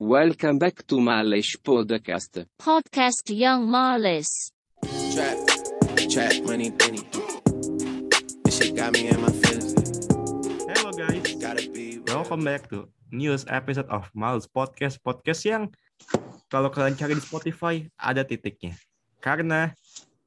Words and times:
Welcome 0.00 0.56
back 0.56 0.80
to 0.88 0.96
Malish 0.96 1.60
Podcast. 1.60 2.48
Podcast 2.56 3.28
Young 3.28 3.68
Marlis. 3.68 4.48
Trap, 5.12 5.36
trap, 6.08 6.40
money, 6.48 6.72
penny. 6.72 7.04
This 8.40 8.56
shit 8.56 8.72
got 8.72 8.96
me 8.96 9.12
in 9.12 9.20
my 9.20 9.28
feelings. 9.28 9.76
Hello 10.64 10.88
guys, 10.96 11.36
Gotta 11.36 11.68
be. 11.68 12.00
welcome 12.08 12.40
back 12.48 12.64
to 12.72 12.88
news 13.12 13.44
episode 13.52 13.84
of 13.92 14.08
Miles 14.16 14.48
Podcast. 14.48 15.04
Podcast 15.04 15.44
yang 15.44 15.68
kalau 16.48 16.72
kalian 16.72 16.96
cari 16.96 17.12
di 17.12 17.20
Spotify 17.20 17.84
ada 18.00 18.24
titiknya. 18.24 18.72
Karena 19.20 19.68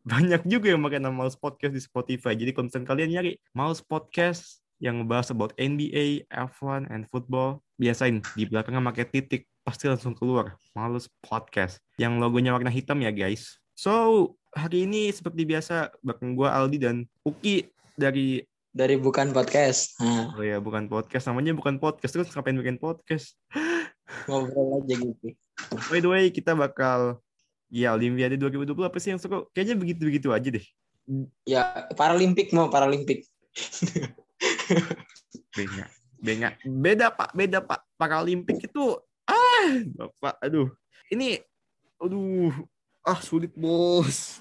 banyak 0.05 0.46
juga 0.46 0.70
yang 0.70 0.86
pakai 0.86 1.02
nama 1.02 1.26
Miles 1.26 1.34
Podcast 1.34 1.74
di 1.74 1.82
Spotify. 1.82 2.38
Jadi 2.38 2.54
kalau 2.54 2.70
misalnya 2.70 2.88
kalian 2.94 3.10
nyari 3.10 3.32
Miles 3.58 3.82
Podcast 3.82 4.62
yang 4.78 5.02
ngebahas 5.02 5.34
about 5.34 5.58
NBA, 5.58 6.30
F1, 6.30 6.94
and 6.94 7.10
football, 7.10 7.66
biasain 7.82 8.21
di 8.38 8.46
belakangnya 8.46 8.86
pakai 8.94 9.10
titik 9.10 9.50
pasti 9.64 9.88
langsung 9.88 10.11
keluar 10.11 10.59
Miles 10.75 11.07
Podcast 11.23 11.80
yang 11.95 12.20
logonya 12.20 12.52
warna 12.52 12.70
hitam 12.70 12.99
ya 12.99 13.09
guys. 13.09 13.58
So 13.73 14.36
hari 14.52 14.86
ini 14.86 15.09
seperti 15.09 15.48
biasa 15.48 15.89
bareng 16.03 16.36
gue 16.36 16.48
Aldi 16.48 16.77
dan 16.84 17.08
Uki 17.23 17.72
dari 17.95 18.44
dari 18.73 18.98
bukan 18.98 19.31
podcast. 19.31 20.02
Nah, 20.02 20.34
Oh 20.34 20.41
ya, 20.41 20.58
bukan 20.58 20.89
podcast. 20.89 21.30
Namanya 21.30 21.53
bukan 21.53 21.77
podcast. 21.77 22.09
Terus 22.17 22.34
ngapain 22.34 22.58
bikin 22.58 22.81
podcast? 22.81 23.38
ngobrol 24.27 24.81
aja 24.81 24.94
gitu. 24.98 25.27
By 25.94 26.02
the 26.02 26.09
way, 26.09 26.25
kita 26.34 26.58
bakal... 26.58 27.22
Ya, 27.73 27.89
Olimpiade 27.98 28.38
2020 28.38 28.86
apa 28.86 28.98
sih 29.02 29.09
yang 29.09 29.17
seru? 29.17 29.50
Kayaknya 29.50 29.75
begitu-begitu 29.81 30.30
aja 30.30 30.45
deh. 30.45 30.66
Ya, 31.41 31.89
Paralimpik 31.98 32.53
mau 32.53 32.70
Paralimpik. 32.70 33.25
Beda. 35.53 35.86
Beda. 36.25 36.50
Beda, 36.61 37.08
Pak. 37.09 37.30
Beda, 37.34 37.61
Pak. 37.66 37.81
Paralimpik 37.98 38.61
itu... 38.61 38.98
Bapak. 39.98 40.40
Aduh. 40.44 40.70
Ini... 41.12 41.40
Aduh. 42.02 42.52
Ah, 43.03 43.20
sulit, 43.20 43.52
bos. 43.55 44.39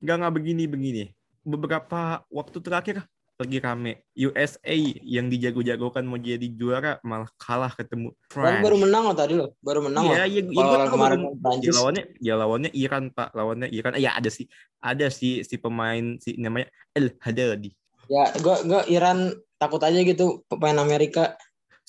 Nggak, 0.00 0.16
nggak 0.20 0.34
begini-begini. 0.36 1.04
Beberapa 1.44 2.24
waktu 2.32 2.58
terakhir 2.60 2.96
lagi 3.40 3.56
rame. 3.56 4.04
USA 4.12 4.76
yang 5.00 5.32
dijago-jagokan 5.32 6.04
mau 6.04 6.20
jadi 6.20 6.44
juara 6.52 7.00
malah 7.00 7.32
kalah 7.40 7.72
ketemu 7.72 8.12
Baru, 8.12 8.28
France. 8.28 8.60
baru 8.68 8.76
menang 8.76 9.04
loh 9.08 9.16
tadi 9.16 9.32
loh. 9.32 9.48
Baru 9.64 9.80
menang 9.80 10.04
Iya, 10.04 10.12
loh. 10.12 10.28
iya, 10.28 10.40
iya, 10.44 10.60
tahu 10.60 10.92
kemarin 10.92 11.18
lawan 11.24 11.58
Ya 11.64 11.72
lawannya 11.72 12.04
ya 12.20 12.34
lawannya 12.36 12.70
Iran 12.76 13.04
Pak, 13.08 13.28
lawannya 13.32 13.68
Iran. 13.72 13.92
Ya 13.96 14.12
ada 14.12 14.28
sih, 14.28 14.44
ada 14.84 15.08
sih 15.08 15.40
si 15.40 15.56
pemain 15.56 16.20
si 16.20 16.36
namanya 16.36 16.68
El 16.92 17.16
Hadadi. 17.16 17.72
Ya, 18.12 18.28
gua 18.44 18.60
gua 18.60 18.84
Iran 18.92 19.32
takut 19.56 19.80
aja 19.80 19.96
gitu 19.96 20.44
pemain 20.52 20.76
Amerika. 20.76 21.40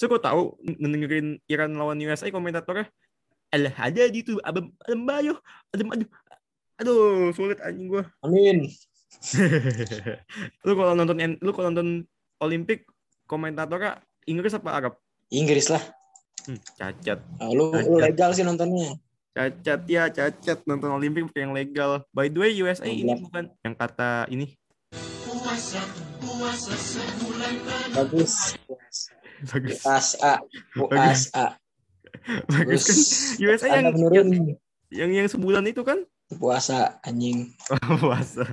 So 0.01 0.09
kok 0.09 0.25
tahu 0.25 0.57
ngedengerin 0.65 1.37
Iran 1.45 1.77
lawan 1.77 2.01
USA 2.01 2.25
komentatornya 2.33 2.89
El 3.53 3.69
Hadadi 3.69 4.25
tuh 4.25 4.41
abem 4.41 4.73
abem 4.81 5.01
bayo, 5.05 5.37
adem 5.69 5.93
aduh. 5.93 6.09
Aduh, 6.81 7.29
sulit 7.37 7.61
anjing 7.61 7.85
gua. 7.85 8.09
Amin. 8.25 8.65
lu 10.65 10.73
kalau 10.73 10.97
nonton 10.97 11.37
lu 11.37 11.53
kalau 11.53 11.69
nonton 11.69 12.09
Olimpik 12.41 12.89
komentatornya 13.29 14.01
Inggris 14.25 14.57
apa 14.57 14.73
Arab? 14.73 14.93
Inggris 15.29 15.69
lah. 15.69 15.85
Hmm, 16.49 16.57
cacat. 16.81 17.21
Ah, 17.37 17.53
lu, 17.53 17.69
lu 17.69 18.01
legal 18.01 18.33
sih 18.33 18.41
nontonnya. 18.41 18.97
Cacat 19.37 19.85
ya, 19.85 20.09
cacat 20.09 20.65
nonton 20.65 20.97
Olimpik 20.97 21.29
yang 21.37 21.53
legal. 21.53 22.01
By 22.09 22.33
the 22.33 22.41
way, 22.41 22.57
USA 22.57 22.89
ini 22.89 23.05
Goblok. 23.05 23.29
bukan 23.29 23.43
yang 23.61 23.75
kata 23.77 24.25
ini 24.33 24.57
Bagus. 27.93 28.57
Bagus. 29.49 29.81
USA. 29.81 30.33
USA. 30.77 31.47
bagus 32.49 32.83
kan 32.85 32.97
USA 33.41 33.67
yang, 33.79 33.85
yang 34.11 34.29
yang 34.91 35.11
yang 35.23 35.27
sebulan 35.31 35.63
itu 35.65 35.81
kan 35.81 36.03
puasa 36.35 36.99
anjing. 37.03 37.51
puasa 38.03 38.45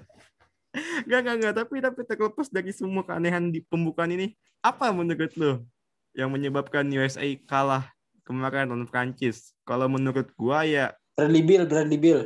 Gak, 1.08 1.20
gak, 1.24 1.36
gak. 1.42 1.54
Tapi, 1.64 1.74
tapi 1.80 2.00
terlepas 2.04 2.48
dari 2.52 2.70
semua 2.76 3.02
keanehan 3.02 3.50
di 3.50 3.64
pembukaan 3.64 4.12
ini, 4.12 4.36
apa 4.60 4.92
menurut 4.92 5.32
lo 5.34 5.64
yang 6.12 6.28
menyebabkan 6.30 6.86
USA 6.92 7.24
kalah 7.48 7.88
kemarin 8.22 8.68
lawan 8.68 8.86
Prancis? 8.86 9.56
Kalau 9.64 9.88
menurut 9.88 10.28
gua 10.36 10.62
ya 10.68 10.92
Bradley 11.18 11.42
Bill, 11.42 11.66
Bradley 11.66 11.98
Bill. 11.98 12.20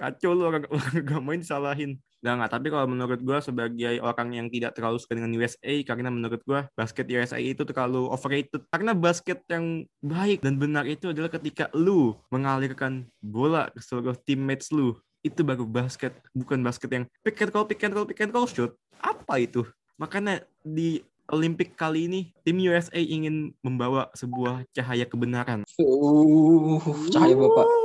kacau 0.06 0.32
lo 0.38 0.54
orang, 0.54 0.64
orang 0.76 0.94
gak 1.02 1.22
main 1.26 1.42
disalahin. 1.42 1.92
Nah, 2.22 2.42
nggak. 2.42 2.52
Tapi 2.58 2.68
kalau 2.74 2.90
menurut 2.90 3.20
gua 3.22 3.38
sebagai 3.42 4.02
orang 4.02 4.30
yang 4.34 4.48
tidak 4.50 4.74
terlalu 4.78 4.98
suka 4.98 5.14
dengan 5.18 5.34
USA, 5.38 5.74
karena 5.86 6.10
menurut 6.10 6.42
gua 6.46 6.66
basket 6.74 7.06
USA 7.10 7.38
itu 7.38 7.62
terlalu 7.66 8.10
overrated. 8.10 8.62
Karena 8.70 8.98
basket 8.98 9.42
yang 9.50 9.86
baik 10.02 10.42
dan 10.42 10.58
benar 10.58 10.86
itu 10.90 11.14
adalah 11.14 11.30
ketika 11.30 11.70
lu 11.74 12.18
mengalirkan 12.34 13.06
bola 13.22 13.70
ke 13.74 13.82
seluruh 13.82 14.18
teammates 14.26 14.74
lu. 14.74 14.98
Itu 15.26 15.42
baru 15.42 15.66
basket, 15.66 16.14
bukan 16.38 16.62
basket 16.62 16.90
yang 16.94 17.06
pick 17.26 17.42
and 17.42 17.50
roll, 17.54 17.66
pick 17.66 17.82
and 17.82 17.94
roll, 17.94 18.06
pick 18.06 18.22
and 18.22 18.34
roll 18.34 18.46
shoot. 18.46 18.74
Apa 19.02 19.42
itu? 19.42 19.66
Makanya 19.98 20.46
di 20.62 21.02
Olimpik 21.26 21.74
kali 21.74 22.06
ini, 22.06 22.30
tim 22.46 22.62
USA 22.62 23.02
ingin 23.02 23.50
membawa 23.66 24.14
sebuah 24.14 24.62
cahaya 24.70 25.10
kebenaran 25.10 25.66
Uh, 25.82 26.78
cahaya 27.10 27.34
bapak. 27.34 27.85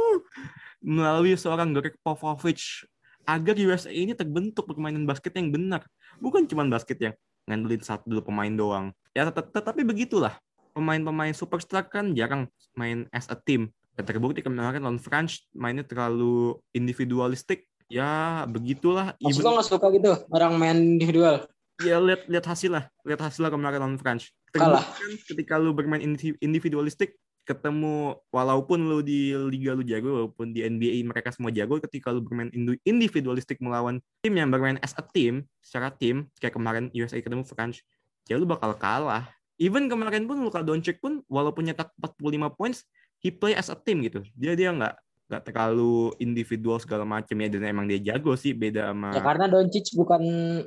Melalui 0.81 1.37
seorang 1.37 1.71
Greg 1.77 1.97
Popovich 2.01 2.89
agar 3.29 3.55
USA 3.57 3.93
ini 3.93 4.17
terbentuk 4.17 4.65
permainan 4.65 5.05
basket 5.05 5.37
yang 5.37 5.53
benar. 5.53 5.85
Bukan 6.19 6.49
cuma 6.49 6.65
basket 6.67 6.99
yang 6.99 7.15
ngandelin 7.45 7.85
satu 7.85 8.09
dua 8.09 8.23
pemain 8.25 8.51
doang. 8.51 8.91
Ya 9.13 9.29
tet- 9.29 9.53
tetapi 9.53 9.85
begitulah. 9.85 10.41
Pemain-pemain 10.73 11.35
superstar 11.35 11.85
kan 11.85 12.17
jarang 12.17 12.49
main 12.79 13.05
as 13.13 13.29
a 13.29 13.37
team. 13.37 13.69
Dan 13.99 14.07
terbukti 14.07 14.41
kemarin 14.41 14.81
lawan 14.81 15.03
France 15.03 15.45
mainnya 15.53 15.85
terlalu 15.85 16.57
individualistik. 16.73 17.69
Ya 17.91 18.47
begitulah. 18.47 19.19
Maksud 19.19 19.43
lo 19.43 19.59
gak 19.59 19.67
suka 19.67 19.87
gitu? 19.93 20.15
Orang 20.31 20.57
main 20.57 20.79
individual? 20.79 21.45
ya 21.81 21.97
lihat 21.97 22.29
lihat 22.29 22.45
hasil 22.45 22.71
lah 22.77 22.85
lihat 23.09 23.21
hasil 23.25 23.41
lah 23.41 23.51
kemarin 23.53 23.81
lawan 23.81 23.97
Kalah. 23.97 24.83
Terbukti 24.83 24.93
kan 25.01 25.13
ketika 25.33 25.55
lu 25.57 25.71
bermain 25.73 26.03
indi- 26.03 26.37
individualistik 26.43 27.17
ketemu 27.51 28.15
walaupun 28.31 28.79
lu 28.79 29.03
di 29.03 29.35
liga 29.51 29.75
lu 29.75 29.83
jago 29.83 30.09
walaupun 30.15 30.55
di 30.55 30.63
NBA 30.63 31.03
mereka 31.03 31.35
semua 31.35 31.51
jago 31.51 31.83
ketika 31.83 32.15
lu 32.15 32.23
bermain 32.23 32.49
individualistik 32.87 33.59
melawan 33.59 33.99
tim 34.23 34.39
yang 34.39 34.47
bermain 34.47 34.79
as 34.87 34.95
a 34.95 35.03
team 35.03 35.43
secara 35.59 35.91
tim 35.91 36.31
kayak 36.39 36.55
kemarin 36.55 36.87
USA 36.95 37.19
ketemu 37.19 37.43
France 37.43 37.83
ya 38.31 38.39
lu 38.39 38.47
bakal 38.47 38.71
kalah 38.79 39.27
even 39.59 39.91
kemarin 39.91 40.31
pun 40.31 40.39
Luka 40.39 40.63
Doncic 40.63 41.03
pun 41.03 41.27
walaupun 41.27 41.67
nyetak 41.67 41.91
45 41.99 42.55
points 42.55 42.87
he 43.19 43.35
play 43.35 43.59
as 43.59 43.69
a 43.69 43.77
team 43.77 44.07
gitu 44.07 44.23
dia 44.39 44.55
dia 44.55 44.71
nggak 44.71 44.95
nggak 45.31 45.47
terlalu 45.47 46.11
individual 46.19 46.83
segala 46.83 47.07
macam 47.07 47.39
ya 47.39 47.47
dan 47.47 47.63
emang 47.63 47.87
dia 47.87 48.03
jago 48.03 48.35
sih 48.35 48.51
beda 48.51 48.91
sama 48.91 49.15
Ya 49.15 49.23
karena 49.23 49.47
Doncic 49.47 49.87
bukan 49.95 50.23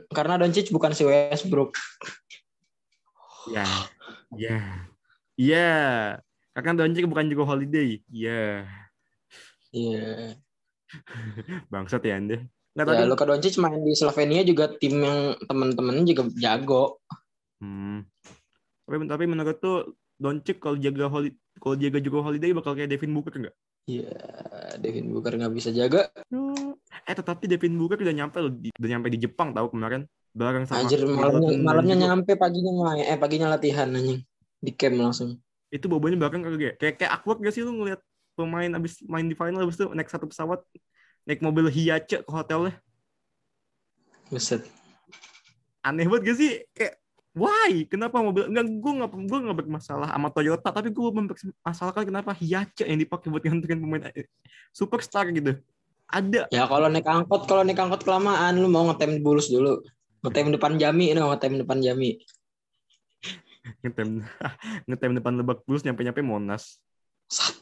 karena 0.07 0.35
Doncic 0.39 0.71
bukan 0.71 0.95
si 0.95 1.03
Westbrook. 1.03 1.75
Ya, 3.51 3.67
ya, 4.39 4.87
ya. 5.35 5.75
Karena 6.53 6.77
Doncic 6.77 7.05
bukan 7.09 7.25
juga 7.29 7.43
holiday. 7.49 7.97
Ya, 8.13 8.69
Iya. 9.73 10.37
bangsat 11.73 12.05
ya 12.05 12.21
anda. 12.21 12.37
Nggak 12.77 12.85
Ya 12.85 12.93
tahu. 13.01 13.09
Luka 13.09 13.25
Doncic 13.25 13.57
main 13.57 13.81
di 13.81 13.93
Slovenia 13.97 14.45
juga 14.45 14.69
tim 14.77 15.01
yang 15.01 15.33
temen-temen 15.49 16.05
juga 16.05 16.29
jago. 16.37 17.01
Hmm. 17.57 18.05
Tapi, 18.85 18.95
tapi 19.09 19.23
menurut 19.25 19.57
tuh 19.57 19.97
Doncic 20.21 20.61
kalau 20.61 20.77
jaga 20.77 21.09
holi, 21.09 21.33
kalau 21.57 21.73
jaga 21.73 21.97
juga 21.97 22.21
holiday 22.21 22.53
bakal 22.53 22.77
kayak 22.77 22.93
Devin 22.93 23.13
Booker 23.17 23.33
nggak? 23.33 23.55
Iya, 23.89 24.15
Devin 24.79 25.11
Booker 25.11 25.33
nggak 25.35 25.53
bisa 25.57 25.73
jaga. 25.73 26.07
Eh 27.09 27.15
tetapi 27.17 27.49
Devin 27.49 27.75
Booker 27.75 27.97
udah 27.97 28.15
nyampe 28.15 28.37
loh, 28.39 28.53
di, 28.53 28.69
udah 28.69 28.89
nyampe 28.89 29.09
di 29.09 29.19
Jepang 29.19 29.51
tahu 29.51 29.73
kemarin 29.73 30.05
bareng 30.33 30.65
sama 30.65 30.81
Anjir 30.81 31.05
malamnya 31.05 31.49
malamnya 31.61 31.95
nyampe 32.09 32.33
paginya 32.33 32.73
main 32.73 33.05
eh 33.05 33.17
paginya 33.21 33.53
latihan 33.53 33.85
anjing 33.93 34.25
di 34.57 34.71
camp 34.73 34.97
langsung. 34.97 35.37
Itu 35.73 35.89
bobanya 35.89 36.21
bareng 36.21 36.45
kagak 36.45 36.61
ya? 36.61 36.73
Kayak 36.77 36.93
kayak 37.01 37.11
awkward 37.17 37.41
gak 37.41 37.53
sih 37.57 37.65
lu 37.65 37.73
ngeliat 37.73 38.01
pemain 38.33 38.71
abis 38.77 39.01
main 39.05 39.25
di 39.25 39.37
final 39.37 39.65
abis 39.65 39.77
itu 39.77 39.85
naik 39.93 40.09
satu 40.09 40.25
pesawat 40.25 40.61
naik 41.23 41.39
mobil 41.39 41.69
Hiace 41.69 42.25
ke 42.25 42.31
hotelnya 42.33 42.75
Buset. 44.27 44.65
aneh 45.85 46.09
banget 46.09 46.33
gak 46.33 46.37
sih 46.41 46.51
kayak 46.73 46.97
why 47.37 47.85
kenapa 47.85 48.17
mobil 48.25 48.49
enggak 48.49 48.65
gue 48.65 48.91
nggak 48.97 49.09
gue 49.13 49.39
nggak 49.45 49.57
bermasalah 49.65 50.09
sama 50.09 50.29
Toyota 50.33 50.69
tapi 50.73 50.89
gue 50.89 51.09
mempermasalahkan 51.13 52.03
kenapa 52.09 52.31
Hiace 52.33 52.85
yang 52.89 52.97
dipakai 52.97 53.29
buat 53.29 53.45
nganterin 53.45 53.79
pemain 53.81 54.09
eh, 54.09 54.25
superstar 54.73 55.29
gitu 55.29 55.61
ada 56.09 56.45
Ya 56.53 56.69
kalau 56.69 56.89
naik 56.89 57.09
angkot 57.09 57.49
kalau 57.49 57.65
naik 57.65 57.79
angkot 57.79 58.05
kelamaan 58.05 58.61
lu 58.61 58.69
mau 58.69 58.85
ngetem 58.91 59.23
bulus 59.25 59.49
dulu. 59.49 59.81
Ngetem 60.21 60.53
depan 60.53 60.77
Jami, 60.77 61.09
no, 61.17 61.33
ngetem 61.33 61.65
depan 61.65 61.81
Jami. 61.81 62.21
Ngetem 63.81 64.19
ngetem 64.87 65.11
depan 65.15 65.33
Lebak 65.35 65.63
Bulus 65.63 65.81
nyampe 65.81 66.01
nyampe 66.01 66.19
Monas 66.19 66.77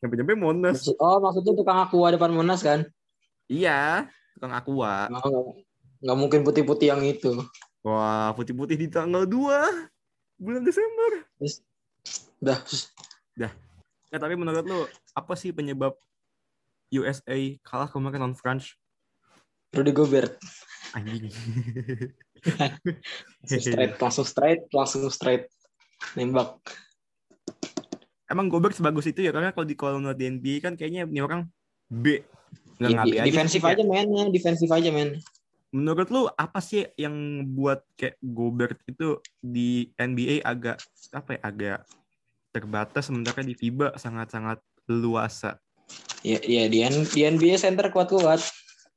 nyampe 0.00 0.14
nyampe 0.16 0.34
Monas 0.34 0.86
oh 0.96 1.16
maksudnya 1.18 1.52
tukang 1.54 1.78
aqua 1.78 2.06
depan 2.10 2.30
Monas 2.32 2.60
kan? 2.62 2.86
iya 3.46 4.06
tukang 4.34 4.52
aqua 4.52 5.06
Oh, 5.12 5.54
nggak- 6.02 6.18
mungkin 6.18 6.40
putih-putih 6.42 6.90
yang 6.90 7.02
itu. 7.02 7.30
wah 7.82 8.30
putih-putih 8.32 8.74
di 8.74 8.86
tanggal 8.86 9.22
2 9.22 9.54
bulan 10.34 10.62
Desember. 10.62 11.22
Udah. 12.42 12.58
Ya, 14.10 14.18
tapi 14.18 14.34
menurut 14.34 14.62
lu 14.66 14.82
apa 15.14 15.32
sih 15.32 15.50
penyebab 15.50 15.94
USA 16.90 17.34
kalah 17.62 17.86
kemarin 17.86 18.20
non 18.20 18.34
France? 18.34 18.74
Rudy 19.70 19.90
Gobert. 19.90 20.36
Anjing. 20.92 21.30
Langsung 22.42 23.62
straight, 23.62 23.94
langsung 23.98 24.26
straight, 24.26 24.60
langsung 24.74 25.02
straight. 25.10 25.44
Nembak. 26.18 26.58
Emang 28.26 28.48
Gobert 28.48 28.74
sebagus 28.74 29.06
itu 29.06 29.22
ya 29.22 29.30
karena 29.30 29.52
kalau 29.52 29.66
di 29.68 29.76
kalau 29.76 30.00
menurut 30.00 30.18
di 30.18 30.26
NBA 30.26 30.56
kan 30.64 30.72
kayaknya 30.74 31.06
ini 31.06 31.20
orang 31.22 31.46
B. 31.86 32.24
Nggak 32.80 32.98
aja 33.04 33.22
defensif 33.28 33.62
aja 33.62 33.82
mainnya, 33.84 34.26
defensif 34.32 34.68
aja 34.72 34.88
men. 34.90 35.20
Menurut 35.72 36.08
lu 36.12 36.22
apa 36.36 36.58
sih 36.60 36.88
yang 36.96 37.46
buat 37.52 37.84
kayak 37.94 38.16
Gobert 38.20 38.80
itu 38.88 39.20
di 39.40 39.92
NBA 39.96 40.42
agak 40.42 40.82
apa 41.12 41.36
ya 41.36 41.40
agak 41.44 41.78
terbatas 42.52 43.08
sementara 43.08 43.40
di 43.40 43.56
FIBA 43.56 43.96
sangat-sangat 43.96 44.60
luasa. 44.88 45.56
Ya, 46.22 46.38
ya 46.44 46.68
di, 46.68 46.84
di 46.86 47.20
NBA 47.24 47.56
center 47.58 47.88
kuat-kuat. 47.88 48.40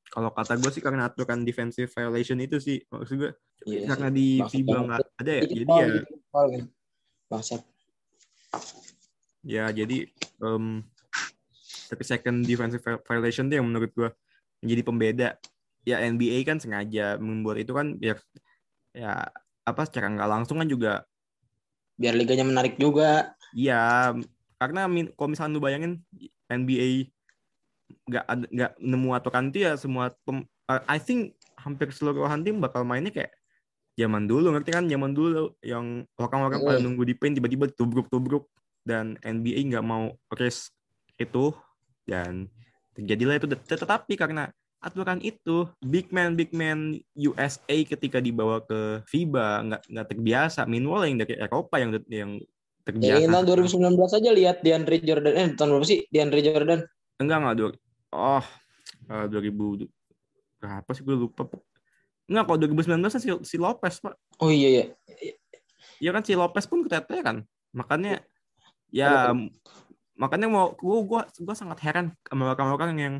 Kalau 0.06 0.30
kata 0.32 0.56
gue 0.56 0.72
sih 0.72 0.84
karena 0.84 1.10
aturan 1.10 1.42
defensive 1.44 1.90
violation 1.92 2.38
itu 2.40 2.62
sih 2.62 2.78
maksud 2.88 3.16
gue 3.20 3.32
Iya 3.66 3.90
karena 3.90 4.08
sih. 4.10 4.16
di 4.16 4.28
FIBA 4.42 4.70
banget. 4.70 4.86
nggak 4.86 5.02
ada 5.22 5.32
ya. 5.32 5.44
Jadi 5.44 5.74
ya. 5.74 5.88
Bangsat. 7.26 7.62
ya 9.46 9.66
jadi 9.70 9.98
um, 10.42 10.82
second 12.02 12.46
defensive 12.46 12.82
vi- 12.82 13.04
violation 13.06 13.46
itu 13.50 13.56
yang 13.62 13.68
menurut 13.68 13.92
gue 13.94 14.10
menjadi 14.62 14.82
pembeda. 14.86 15.30
Ya 15.86 16.02
NBA 16.02 16.42
kan 16.46 16.58
sengaja 16.58 17.18
membuat 17.22 17.62
itu 17.62 17.70
kan 17.74 17.94
biar 17.98 18.18
ya 18.96 19.30
apa 19.66 19.82
secara 19.86 20.10
nggak 20.14 20.30
langsung 20.30 20.58
kan 20.62 20.70
juga 20.70 21.06
Biar 21.96 22.12
liganya 22.12 22.44
menarik 22.44 22.76
juga. 22.76 23.32
Iya, 23.56 24.12
karena 24.60 24.84
kalau 25.16 25.30
misalnya 25.32 25.56
lu 25.56 25.64
bayangin 25.64 26.04
NBA 26.52 27.15
nggak 28.04 28.26
nggak 28.52 28.72
nemu 28.82 29.10
aturan 29.16 29.50
itu 29.50 29.64
ya 29.64 29.80
semua 29.80 30.12
pem- 30.28 30.48
uh, 30.68 30.82
I 30.92 31.00
think 31.00 31.40
hampir 31.56 31.90
seluruhan 31.96 32.44
tim 32.44 32.60
bakal 32.60 32.84
mainnya 32.84 33.10
kayak 33.10 33.32
zaman 33.96 34.28
dulu 34.28 34.52
ngerti 34.52 34.72
kan 34.76 34.86
zaman 34.92 35.16
dulu 35.16 35.56
yang 35.64 36.04
orang-orang 36.20 36.62
pada 36.62 36.78
Hmm. 36.80 36.86
nunggu 36.92 37.04
di 37.08 37.16
paint 37.16 37.36
tiba-tiba 37.40 37.72
tubruk-tubruk 37.72 38.46
dan 38.84 39.16
NBA 39.24 39.66
nggak 39.72 39.86
mau 39.86 40.12
race 40.36 40.70
itu 41.16 41.56
dan 42.04 42.52
terjadilah 42.94 43.40
itu 43.40 43.48
Tet- 43.50 43.82
tetapi 43.82 44.14
karena 44.20 44.52
aturan 44.84 45.18
itu 45.24 45.66
big 45.82 46.12
man 46.14 46.38
big 46.38 46.54
man 46.54 47.00
USA 47.18 47.78
ketika 47.88 48.22
dibawa 48.22 48.62
ke 48.62 49.02
FIBA 49.10 49.48
nggak 49.66 49.82
nggak 49.90 50.08
terbiasa 50.14 50.68
meanwhile 50.70 51.08
yang 51.10 51.18
dari 51.24 51.34
Eropa 51.40 51.76
yang 51.82 51.92
yang 52.12 52.32
Ya, 53.02 53.18
terbiasa 53.18 53.18
ini 53.18 53.34
tahun 53.34 53.46
2019 53.50 54.14
aja 54.14 54.30
lihat 54.30 54.58
DeAndre 54.62 55.02
Jordan. 55.02 55.34
Eh, 55.34 55.48
tahun 55.58 55.70
berapa 55.74 55.88
sih 55.90 56.06
DeAndre 56.14 56.46
Jordan? 56.46 56.80
Enggak 57.18 57.38
enggak. 57.42 57.74
Oh, 58.16 58.46
eh, 59.12 59.26
2000 59.28 59.92
berapa 60.64 60.90
sih 60.96 61.04
gue 61.04 61.16
lupa. 61.20 61.44
Enggak 62.26 62.44
kalau 62.48 62.58
2019 62.64 63.14
kan 63.14 63.22
si, 63.22 63.30
si 63.46 63.56
Lopez, 63.60 64.02
Pak. 64.02 64.16
Oh 64.42 64.50
iya 64.50 64.70
ya. 64.72 64.86
Iya 66.02 66.10
kan 66.16 66.24
si 66.26 66.34
Lopez 66.34 66.66
pun 66.66 66.82
keteteran. 66.82 67.46
Makanya 67.76 68.24
ya 68.90 69.36
makanya 70.16 70.48
mau 70.48 70.72
gua 70.80 71.04
gua, 71.04 71.22
gua 71.28 71.56
sangat 71.56 71.84
heran 71.84 72.16
sama 72.24 72.56
orang-orang 72.56 72.92
yang 72.96 73.16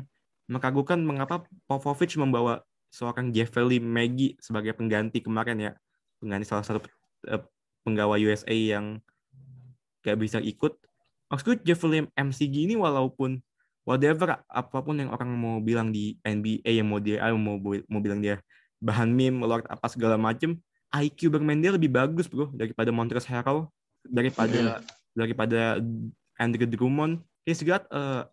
mengkagukan 0.48 0.96
mengapa 1.04 1.44
Popovich 1.68 2.16
membawa 2.16 2.64
seorang 2.88 3.30
Jeffrey 3.30 3.78
Maggie 3.78 4.34
sebagai 4.40 4.72
pengganti 4.74 5.20
kemarin 5.20 5.60
ya. 5.60 5.72
Pengganti 6.18 6.48
salah 6.48 6.64
satu 6.64 6.82
eh, 7.28 7.42
penggawa 7.84 8.16
USA 8.18 8.50
yang 8.50 8.98
gak 10.02 10.18
bisa 10.18 10.38
ikut. 10.42 10.74
Maksud 11.30 11.44
gue 11.46 11.56
Jeffrey 11.62 12.06
MCG 12.14 12.70
ini 12.70 12.74
walaupun 12.74 13.38
whatever 13.86 14.42
apa 14.50 14.78
pun 14.82 14.98
yang 14.98 15.14
orang 15.14 15.30
mau 15.38 15.62
bilang 15.62 15.94
di 15.94 16.18
NBA 16.26 16.82
yang 16.82 16.90
mau 16.90 16.98
dia 16.98 17.22
mau 17.38 17.56
mau 17.62 18.00
bilang 18.02 18.18
dia 18.18 18.42
bahan 18.82 19.08
meme 19.08 19.46
Lord 19.46 19.64
apa 19.70 19.86
segala 19.88 20.18
macem 20.18 20.58
IQ 20.90 21.32
bermain 21.32 21.56
dia 21.56 21.72
lebih 21.72 21.88
bagus 21.88 22.26
bro 22.26 22.50
daripada 22.52 22.90
Montrezl 22.90 23.30
Harrell 23.30 23.70
daripada 24.06 24.82
daripada 25.16 25.80
Andrew 26.36 26.68
Drummond. 26.68 27.24
He's 27.48 27.62
got 27.64 27.88
uh, 27.88 28.28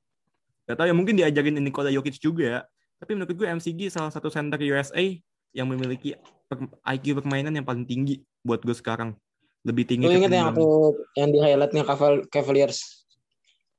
gak 0.67 0.75
tau 0.79 0.88
ya 0.88 0.95
mungkin 0.95 1.15
diajarin 1.15 1.56
Nikola 1.59 1.89
Jokic 1.89 2.19
juga 2.19 2.44
ya. 2.44 2.59
Tapi 2.99 3.15
menurut 3.15 3.35
gue 3.35 3.47
MCG 3.47 3.91
salah 3.91 4.11
satu 4.11 4.31
center 4.31 4.59
USA 4.63 5.03
yang 5.51 5.67
memiliki 5.67 6.15
per- 6.47 6.71
IQ 6.95 7.23
permainan 7.23 7.51
yang 7.56 7.67
paling 7.67 7.83
tinggi 7.83 8.23
buat 8.44 8.63
gue 8.63 8.75
sekarang. 8.75 9.15
Lebih 9.63 9.88
tinggi 9.88 10.03
Lu 10.07 10.11
inget 10.11 10.31
yang 10.31 10.51
aku 10.51 10.91
yang 11.15 11.29
di 11.31 11.39
highlightnya 11.39 11.83
Caval- 11.88 12.27
Cavaliers 12.27 13.02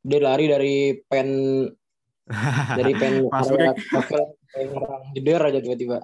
dia 0.05 0.21
lari 0.21 0.45
dari 0.47 0.77
pen 1.09 1.29
dari 2.79 2.93
pen 2.93 3.25
area 3.33 3.73
nyerang 4.55 5.03
jeder 5.17 5.41
aja 5.41 5.59
tiba-tiba. 5.61 5.99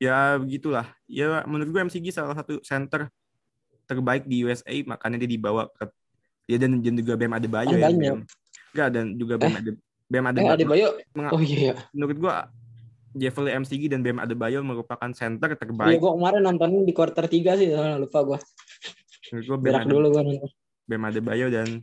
Ya 0.00 0.34
begitulah. 0.36 0.86
Ya 1.06 1.46
menurut 1.46 1.70
gue 1.70 1.80
MCG 1.86 2.10
salah 2.10 2.34
satu 2.34 2.58
center 2.66 3.06
terbaik 3.86 4.26
di 4.26 4.42
USA 4.42 4.70
makanya 4.86 5.22
dia 5.22 5.30
dibawa 5.30 5.66
ke 5.74 5.86
ya 6.46 6.56
dan, 6.58 6.78
dan 6.82 6.94
juga 6.98 7.14
Adebayo 7.34 7.74
Kan 7.74 7.94
ya. 7.98 8.14
Enggak 8.70 8.88
dan 8.94 9.04
juga 9.18 9.34
Ade 9.54 9.72
Bam 10.10 10.24
eh 10.26 10.30
Adebayo. 10.34 10.54
Adebayo? 10.54 10.88
Menga- 11.14 11.32
oh 11.34 11.42
iya 11.42 11.74
menurut 11.94 12.16
gue 12.18 12.34
Jeffrey 13.18 13.50
MCG 13.50 13.90
dan 13.90 14.06
Bam 14.06 14.22
Adebayo 14.22 14.62
merupakan 14.62 15.10
center 15.10 15.50
iya 15.54 15.58
terbaik. 15.58 15.98
gua 15.98 16.14
kemarin 16.14 16.40
nontonin 16.46 16.82
di 16.86 16.94
quarter 16.94 17.26
3 17.26 17.58
sih 17.58 17.68
lupa 17.98 18.18
gua. 18.22 18.38
Menurut 19.30 19.46
gue 19.46 19.58
Ade- 19.58 19.90
dulu 19.90 20.06
gua 20.14 20.22
nonton. 20.22 20.50
Bam 20.86 21.02
Adebayo 21.06 21.46
dan 21.50 21.82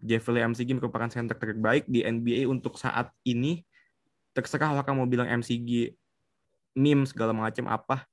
Jeffrey 0.00 0.44
MCG 0.44 0.76
merupakan 0.76 1.08
center 1.08 1.36
terbaik 1.36 1.88
di 1.88 2.04
NBA 2.04 2.44
untuk 2.48 2.76
saat 2.76 3.10
ini. 3.24 3.64
Terserah 4.36 4.76
orang 4.76 5.00
mau 5.00 5.08
bilang 5.08 5.24
MCG 5.28 5.96
meme 6.76 7.08
segala 7.08 7.32
macam 7.32 7.64
apa. 7.72 8.04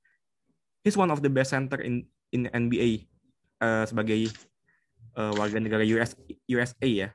He's 0.80 0.96
one 0.96 1.12
of 1.12 1.20
the 1.20 1.28
best 1.28 1.52
center 1.52 1.80
in 1.84 2.08
in 2.32 2.48
NBA 2.48 3.04
eh, 3.60 3.84
sebagai 3.84 4.32
eh, 5.14 5.32
warga 5.36 5.60
negara 5.60 5.84
US 5.96 6.16
USA 6.48 6.88
ya. 6.88 7.08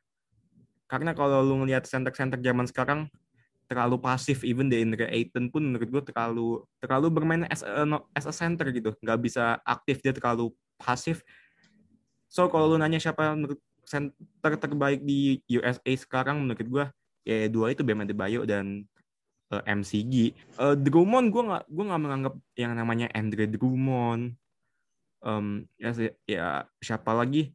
Karena 0.90 1.14
kalau 1.14 1.46
lu 1.46 1.66
ngelihat 1.66 1.86
center-center 1.86 2.42
zaman 2.42 2.66
sekarang 2.66 3.00
terlalu 3.70 4.02
pasif 4.02 4.42
even 4.42 4.66
Deandre 4.66 5.06
Ayton 5.14 5.54
pun 5.54 5.62
menurut 5.62 5.86
gue 5.86 6.04
terlalu 6.10 6.66
terlalu 6.82 7.08
bermain 7.14 7.46
as 7.54 7.62
a, 7.62 7.86
as 8.18 8.26
a 8.26 8.34
center 8.34 8.74
gitu. 8.74 8.98
Nggak 8.98 9.20
bisa 9.22 9.62
aktif 9.62 10.02
dia 10.02 10.10
terlalu 10.10 10.50
pasif. 10.82 11.22
So 12.26 12.50
kalau 12.50 12.74
lu 12.74 12.82
nanya 12.82 12.98
siapa 12.98 13.38
menurut 13.38 13.62
center 13.90 14.54
terbaik 14.62 15.02
di 15.02 15.42
USA 15.50 15.90
sekarang 15.98 16.46
menurut 16.46 16.62
gue 16.62 16.86
ya 17.26 17.50
dua 17.50 17.74
itu 17.74 17.82
Bam 17.82 18.06
Adebayo 18.06 18.46
dan 18.46 18.86
eh, 19.50 19.64
MCG 19.66 20.14
Eh, 20.62 20.76
Drummond 20.78 21.34
gue 21.34 21.42
nggak 21.42 21.64
gue 21.66 21.84
nggak 21.90 22.02
menganggap 22.02 22.34
yang 22.54 22.78
namanya 22.78 23.10
Andre 23.18 23.50
Drummond. 23.50 24.38
Em, 25.20 25.68
ya 25.76 25.92
ya 26.24 26.48
siapa 26.80 27.12
lagi? 27.12 27.50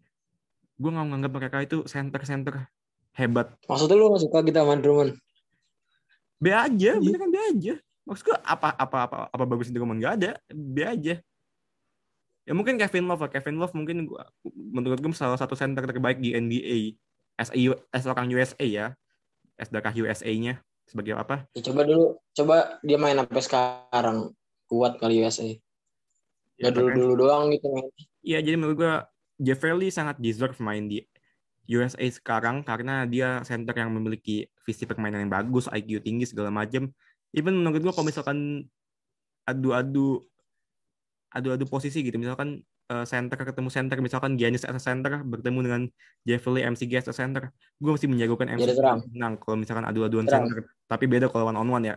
Gue 0.74 0.90
nggak 0.90 1.06
menganggap 1.06 1.32
mereka 1.32 1.56
itu 1.62 1.86
center-center 1.86 2.66
hebat. 3.14 3.54
Maksudnya 3.70 3.94
lu 3.94 4.10
gak 4.10 4.26
suka 4.26 4.42
gitu 4.42 4.58
sama 4.58 4.74
Drummond? 4.82 5.12
B 6.42 6.50
aja 6.50 6.98
Iya. 6.98 7.00
bener 7.00 7.20
kan 7.22 7.30
B 7.30 7.38
aja. 7.38 7.74
Maksud 8.04 8.22
gue 8.26 8.36
apa 8.42 8.68
apa 8.74 8.96
apa 9.06 9.16
apa 9.30 9.44
bagus 9.46 9.70
Drummond? 9.70 10.02
Nggak 10.02 10.14
ada 10.18 10.30
B 10.50 10.82
aja 10.82 11.14
ya 12.44 12.52
mungkin 12.52 12.76
Kevin 12.76 13.08
Love 13.08 13.28
lah. 13.28 13.30
Kevin 13.32 13.56
Love 13.56 13.74
mungkin 13.76 14.08
gua, 14.08 14.28
menurut 14.52 15.00
gue 15.00 15.12
salah 15.16 15.40
satu 15.40 15.56
center 15.56 15.84
terbaik 15.84 16.20
di 16.20 16.36
NBA 16.36 17.00
as, 17.40 17.50
a, 17.50 17.58
as 17.90 18.04
orang 18.04 18.30
USA 18.32 18.64
ya. 18.64 18.86
As 19.54 19.70
darah 19.70 19.94
USA-nya 19.94 20.58
sebagai 20.82 21.14
apa? 21.14 21.46
Ya, 21.54 21.62
coba 21.70 21.86
dulu. 21.86 22.18
Coba 22.34 22.56
dia 22.82 22.98
main 22.98 23.14
sampai 23.14 23.42
sekarang. 23.42 24.18
Kuat 24.66 24.96
kali 24.96 25.20
USA 25.20 25.46
Ya, 26.54 26.70
dulu 26.70 26.94
dulu 26.94 27.14
doang 27.26 27.50
gitu 27.50 27.66
main 27.68 27.86
Iya, 28.24 28.40
jadi 28.40 28.56
menurut 28.56 28.76
gue 28.78 28.94
Jeffrey 29.42 29.74
Lee 29.74 29.92
sangat 29.92 30.16
deserve 30.22 30.56
main 30.62 30.86
di 30.86 31.02
USA 31.68 32.04
sekarang 32.08 32.64
karena 32.64 33.04
dia 33.04 33.40
center 33.44 33.74
yang 33.76 33.92
memiliki 33.92 34.48
visi 34.64 34.84
permainan 34.88 35.28
yang 35.28 35.32
bagus, 35.32 35.68
IQ 35.68 36.00
tinggi 36.04 36.24
segala 36.28 36.48
macam. 36.48 36.88
Even 37.34 37.60
menurut 37.60 37.84
gue 37.84 37.92
kalau 37.92 38.06
misalkan 38.06 38.68
adu-adu 39.44 40.24
adu-adu 41.34 41.66
posisi 41.66 42.00
gitu, 42.06 42.14
misalkan 42.16 42.62
eh, 42.88 43.04
center 43.04 43.36
ketemu 43.42 43.68
center, 43.68 43.96
misalkan 43.98 44.38
Giannis 44.38 44.62
as 44.62 44.78
a 44.78 44.82
center 44.82 45.20
bertemu 45.26 45.58
dengan 45.66 45.82
Jeffrey 46.22 46.62
MCG 46.62 47.02
as 47.02 47.08
a 47.10 47.14
center, 47.14 47.50
gue 47.82 47.90
masih 47.90 48.06
menjagokan 48.06 48.54
MCG 48.54 48.78
menang 49.10 49.34
kalau 49.42 49.58
misalkan 49.58 49.84
adu-aduan 49.84 50.30
center. 50.30 50.70
Tapi 50.86 51.04
beda 51.10 51.26
kalau 51.28 51.50
one 51.50 51.58
on 51.58 51.68
one 51.68 51.84
ya. 51.84 51.94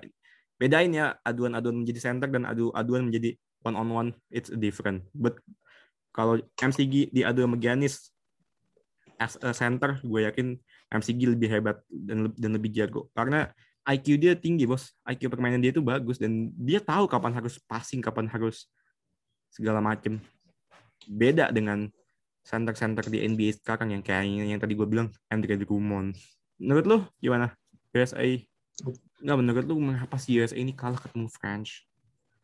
Bedain 0.57 0.89
ya 0.89 1.13
aduan-aduan 1.21 1.85
menjadi 1.85 2.09
center 2.11 2.27
dan 2.33 2.49
adu-aduan 2.49 3.05
menjadi 3.05 3.37
one 3.61 3.77
on 3.77 3.89
one 3.93 4.09
it's 4.33 4.49
different. 4.49 5.05
But 5.13 5.37
kalau 6.17 6.41
MCG 6.57 7.13
diadu 7.13 7.45
sama 7.45 7.61
Giannis 7.61 8.09
as 9.21 9.37
a 9.45 9.53
center, 9.53 10.01
gue 10.01 10.25
yakin 10.25 10.57
MCG 10.89 11.37
lebih 11.37 11.49
hebat 11.53 11.77
dan 11.89 12.33
dan 12.33 12.51
lebih 12.57 12.73
jago. 12.73 13.13
Karena 13.13 13.53
IQ 13.87 14.19
dia 14.19 14.33
tinggi 14.35 14.67
bos, 14.67 14.91
IQ 15.07 15.31
permainan 15.31 15.63
dia 15.63 15.71
itu 15.71 15.79
bagus 15.79 16.19
dan 16.19 16.51
dia 16.59 16.83
tahu 16.83 17.07
kapan 17.07 17.31
harus 17.39 17.55
passing, 17.63 18.03
kapan 18.03 18.27
harus 18.27 18.67
segala 19.51 19.79
macem. 19.83 20.19
beda 21.07 21.55
dengan 21.55 21.87
center-center 22.43 23.07
di 23.07 23.23
NBA 23.23 23.63
sekarang 23.63 23.95
yang 23.95 24.03
kayak 24.03 24.27
yang 24.27 24.59
tadi 24.59 24.75
gue 24.75 24.83
bilang 24.83 25.07
Andre 25.31 25.55
Drummond. 25.55 26.19
Menurut 26.59 26.85
lu 26.87 26.97
gimana? 27.23 27.55
USA 27.95 28.27
Nggak 29.17 29.37
menurut 29.41 29.65
lu 29.65 29.75
mengapa 29.81 30.15
sih 30.21 30.37
USA 30.37 30.59
ini 30.59 30.75
kalah 30.75 31.01
ketemu 31.01 31.27
French? 31.33 31.87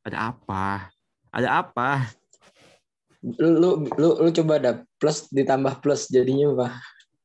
Ada 0.01 0.33
apa? 0.33 0.89
Ada 1.29 1.61
apa? 1.61 2.09
Lu, 3.23 3.49
lu, 3.55 3.69
lu, 3.95 4.09
lu 4.19 4.29
coba 4.33 4.59
ada 4.59 4.71
plus 4.97 5.29
ditambah 5.29 5.79
plus 5.79 6.09
jadinya 6.09 6.51
apa? 6.57 6.67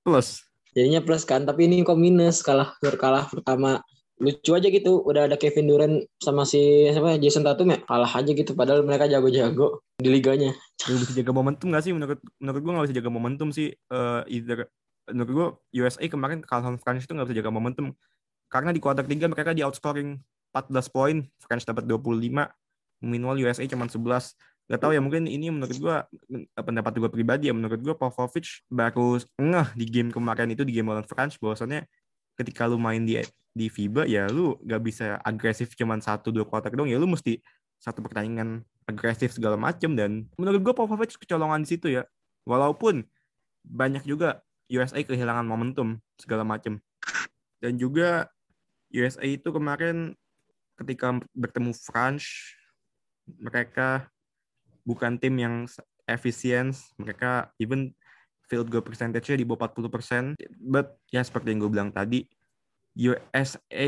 Plus. 0.04 0.44
Jadinya 0.76 1.00
plus 1.02 1.24
kan, 1.24 1.42
tapi 1.42 1.66
ini 1.66 1.82
kok 1.82 1.98
minus 1.98 2.44
kalah 2.44 2.76
kalah 3.00 3.26
pertama 3.26 3.82
lucu 4.18 4.50
aja 4.54 4.68
gitu 4.70 5.02
udah 5.06 5.30
ada 5.30 5.38
Kevin 5.38 5.66
Durant 5.70 5.96
sama 6.18 6.42
si 6.42 6.90
siapa 6.90 7.18
Jason 7.22 7.46
Tatum 7.46 7.70
ya 7.70 7.78
kalah 7.86 8.10
aja 8.10 8.30
gitu 8.34 8.54
padahal 8.54 8.82
mereka 8.82 9.06
jago-jago 9.06 9.82
di 9.98 10.10
liganya 10.10 10.54
Lu 10.86 10.94
bisa 10.94 11.10
jaga 11.10 11.34
momentum 11.34 11.74
gak 11.74 11.82
sih? 11.82 11.90
Menurut 11.90 12.22
menurut 12.38 12.60
gue 12.62 12.72
gak 12.72 12.86
bisa 12.86 12.96
jaga 13.02 13.10
momentum 13.10 13.48
sih. 13.50 13.74
Eh 13.74 14.22
either 14.30 14.70
menurut 15.10 15.30
gue 15.34 15.46
USA 15.82 16.06
kemarin 16.06 16.38
kalahan 16.46 16.78
French 16.78 17.10
itu 17.10 17.12
gak 17.18 17.26
bisa 17.26 17.42
jaga 17.42 17.50
momentum. 17.50 17.90
Karena 18.46 18.70
di 18.70 18.78
kuarter 18.78 19.02
3 19.02 19.26
mereka 19.26 19.50
di 19.50 19.66
outscoring 19.66 20.14
14 20.54 20.94
poin, 20.94 21.16
French 21.42 21.66
dapat 21.66 21.84
25, 21.84 22.46
minimal 23.02 23.36
USA 23.42 23.66
cuma 23.66 23.90
11. 23.90 24.38
Gak 24.68 24.80
tahu 24.80 24.92
ya 24.94 25.00
mungkin 25.02 25.26
ini 25.26 25.50
menurut 25.50 25.74
gue 25.74 25.96
pendapat 26.54 26.92
gue 26.94 27.10
pribadi 27.10 27.50
ya 27.50 27.54
menurut 27.56 27.80
gue 27.80 27.94
Popovich 27.96 28.62
baru 28.70 29.18
ngeh 29.40 29.68
di 29.74 29.86
game 29.88 30.12
kemarin 30.12 30.52
itu 30.52 30.62
di 30.62 30.76
game 30.76 30.92
lawan 30.92 31.08
French 31.08 31.40
bahwasannya 31.40 31.88
ketika 32.38 32.70
lu 32.70 32.78
main 32.78 33.02
di 33.02 33.18
di 33.50 33.66
FIBA 33.66 34.06
ya 34.06 34.30
lu 34.30 34.54
gak 34.62 34.82
bisa 34.86 35.18
agresif 35.26 35.74
cuman 35.74 35.98
satu 35.98 36.30
dua 36.30 36.46
kuarter 36.46 36.70
dong 36.70 36.86
ya 36.86 36.94
lu 36.94 37.10
mesti 37.10 37.42
satu 37.82 38.02
pertandingan 38.02 38.62
agresif 38.88 39.36
segala 39.36 39.54
macem. 39.60 39.94
Dan 39.94 40.26
menurut 40.40 40.60
gue 40.64 40.74
Popovich 40.74 41.14
kecolongan 41.20 41.62
di 41.62 41.68
situ 41.68 41.86
ya. 41.92 42.02
Walaupun 42.48 43.04
banyak 43.62 44.08
juga 44.08 44.40
USA 44.72 45.00
kehilangan 45.04 45.44
momentum 45.44 46.00
segala 46.16 46.42
macem. 46.42 46.80
Dan 47.60 47.76
juga 47.76 48.32
USA 48.88 49.24
itu 49.28 49.48
kemarin 49.52 50.16
ketika 50.80 51.20
bertemu 51.36 51.76
France 51.76 52.56
mereka 53.28 54.08
bukan 54.88 55.20
tim 55.20 55.36
yang 55.36 55.68
efisien 56.08 56.72
mereka 56.96 57.52
even 57.60 57.92
field 58.48 58.72
goal 58.72 58.82
percentage-nya 58.82 59.36
di 59.38 59.46
bawah 59.46 59.68
40%. 59.68 60.34
But 60.58 60.96
ya 61.12 61.22
seperti 61.22 61.54
yang 61.54 61.62
gue 61.62 61.72
bilang 61.72 61.90
tadi, 61.92 62.24
USA 62.98 63.86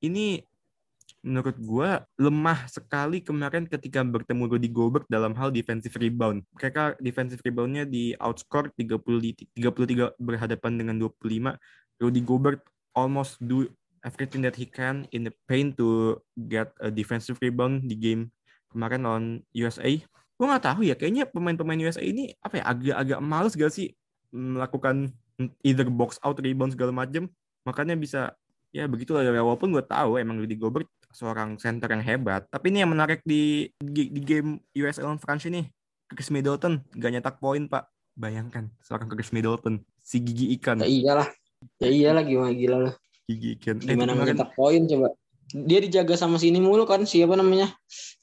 ini 0.00 0.40
menurut 1.24 1.56
gue 1.56 1.90
lemah 2.20 2.68
sekali 2.68 3.24
kemarin 3.24 3.64
ketika 3.64 4.04
bertemu 4.04 4.44
Rudy 4.44 4.68
Gobert 4.68 5.08
dalam 5.08 5.32
hal 5.36 5.48
defensive 5.48 5.96
rebound. 5.96 6.44
Mereka 6.56 7.00
defensive 7.00 7.40
rebound-nya 7.40 7.88
di 7.88 8.12
outscore 8.20 8.68
30, 8.76 9.56
33 9.56 10.16
berhadapan 10.20 10.72
dengan 10.76 10.96
25. 11.00 11.56
Rudy 12.00 12.20
Gobert 12.20 12.60
almost 12.92 13.40
do 13.40 13.64
everything 14.04 14.44
that 14.44 14.54
he 14.54 14.68
can 14.68 15.08
in 15.16 15.24
the 15.24 15.32
paint 15.48 15.80
to 15.80 16.20
get 16.52 16.76
a 16.84 16.92
defensive 16.92 17.40
rebound 17.40 17.88
di 17.88 17.96
game 17.96 18.28
kemarin 18.68 19.08
lawan 19.08 19.26
USA. 19.56 19.96
Gue 20.34 20.46
nggak 20.50 20.64
tahu 20.66 20.80
ya, 20.82 20.94
kayaknya 20.98 21.30
pemain-pemain 21.30 21.78
USA 21.86 22.02
ini 22.02 22.34
apa 22.42 22.58
ya 22.58 22.64
agak-agak 22.66 23.18
males 23.22 23.54
gak 23.54 23.70
sih 23.70 23.94
melakukan 24.34 25.14
either 25.62 25.86
box 25.86 26.18
out 26.26 26.38
rebound 26.42 26.74
segala 26.74 26.90
macam. 26.90 27.30
Makanya 27.62 27.94
bisa 27.94 28.34
ya 28.74 28.90
begitulah 28.90 29.22
ya 29.22 29.30
walaupun 29.30 29.70
gue 29.70 29.84
tahu 29.86 30.18
emang 30.18 30.42
Rudy 30.42 30.58
Gobert 30.58 30.90
seorang 31.14 31.54
center 31.62 31.86
yang 31.86 32.02
hebat. 32.02 32.50
Tapi 32.50 32.74
ini 32.74 32.82
yang 32.82 32.90
menarik 32.90 33.22
di 33.22 33.70
di, 33.78 34.10
di 34.10 34.20
game 34.20 34.58
US 34.82 34.98
lawan 34.98 35.22
France 35.22 35.46
ini, 35.46 35.62
Chris 36.10 36.34
Middleton 36.34 36.82
gak 36.98 37.12
nyetak 37.14 37.36
poin 37.38 37.70
pak. 37.70 37.86
Bayangkan 38.14 38.70
seorang 38.82 39.10
Chris 39.10 39.30
Middleton, 39.34 39.82
si 40.02 40.18
gigi 40.22 40.54
ikan. 40.58 40.82
ya 40.82 40.86
iyalah 40.86 41.28
ya 41.82 41.90
iyalah 41.90 42.22
gimana 42.22 42.52
gila 42.54 42.78
lah 42.90 42.94
Gigi 43.24 43.56
ikan. 43.58 43.78
Eh, 43.82 43.94
gimana 43.94 44.12
kemarin- 44.14 44.34
mencetak 44.38 44.50
poin 44.54 44.82
coba 44.84 45.08
dia 45.54 45.78
dijaga 45.78 46.14
sama 46.18 46.36
sini 46.42 46.58
mulu 46.58 46.82
kan 46.84 47.06
siapa 47.06 47.38
namanya 47.38 47.70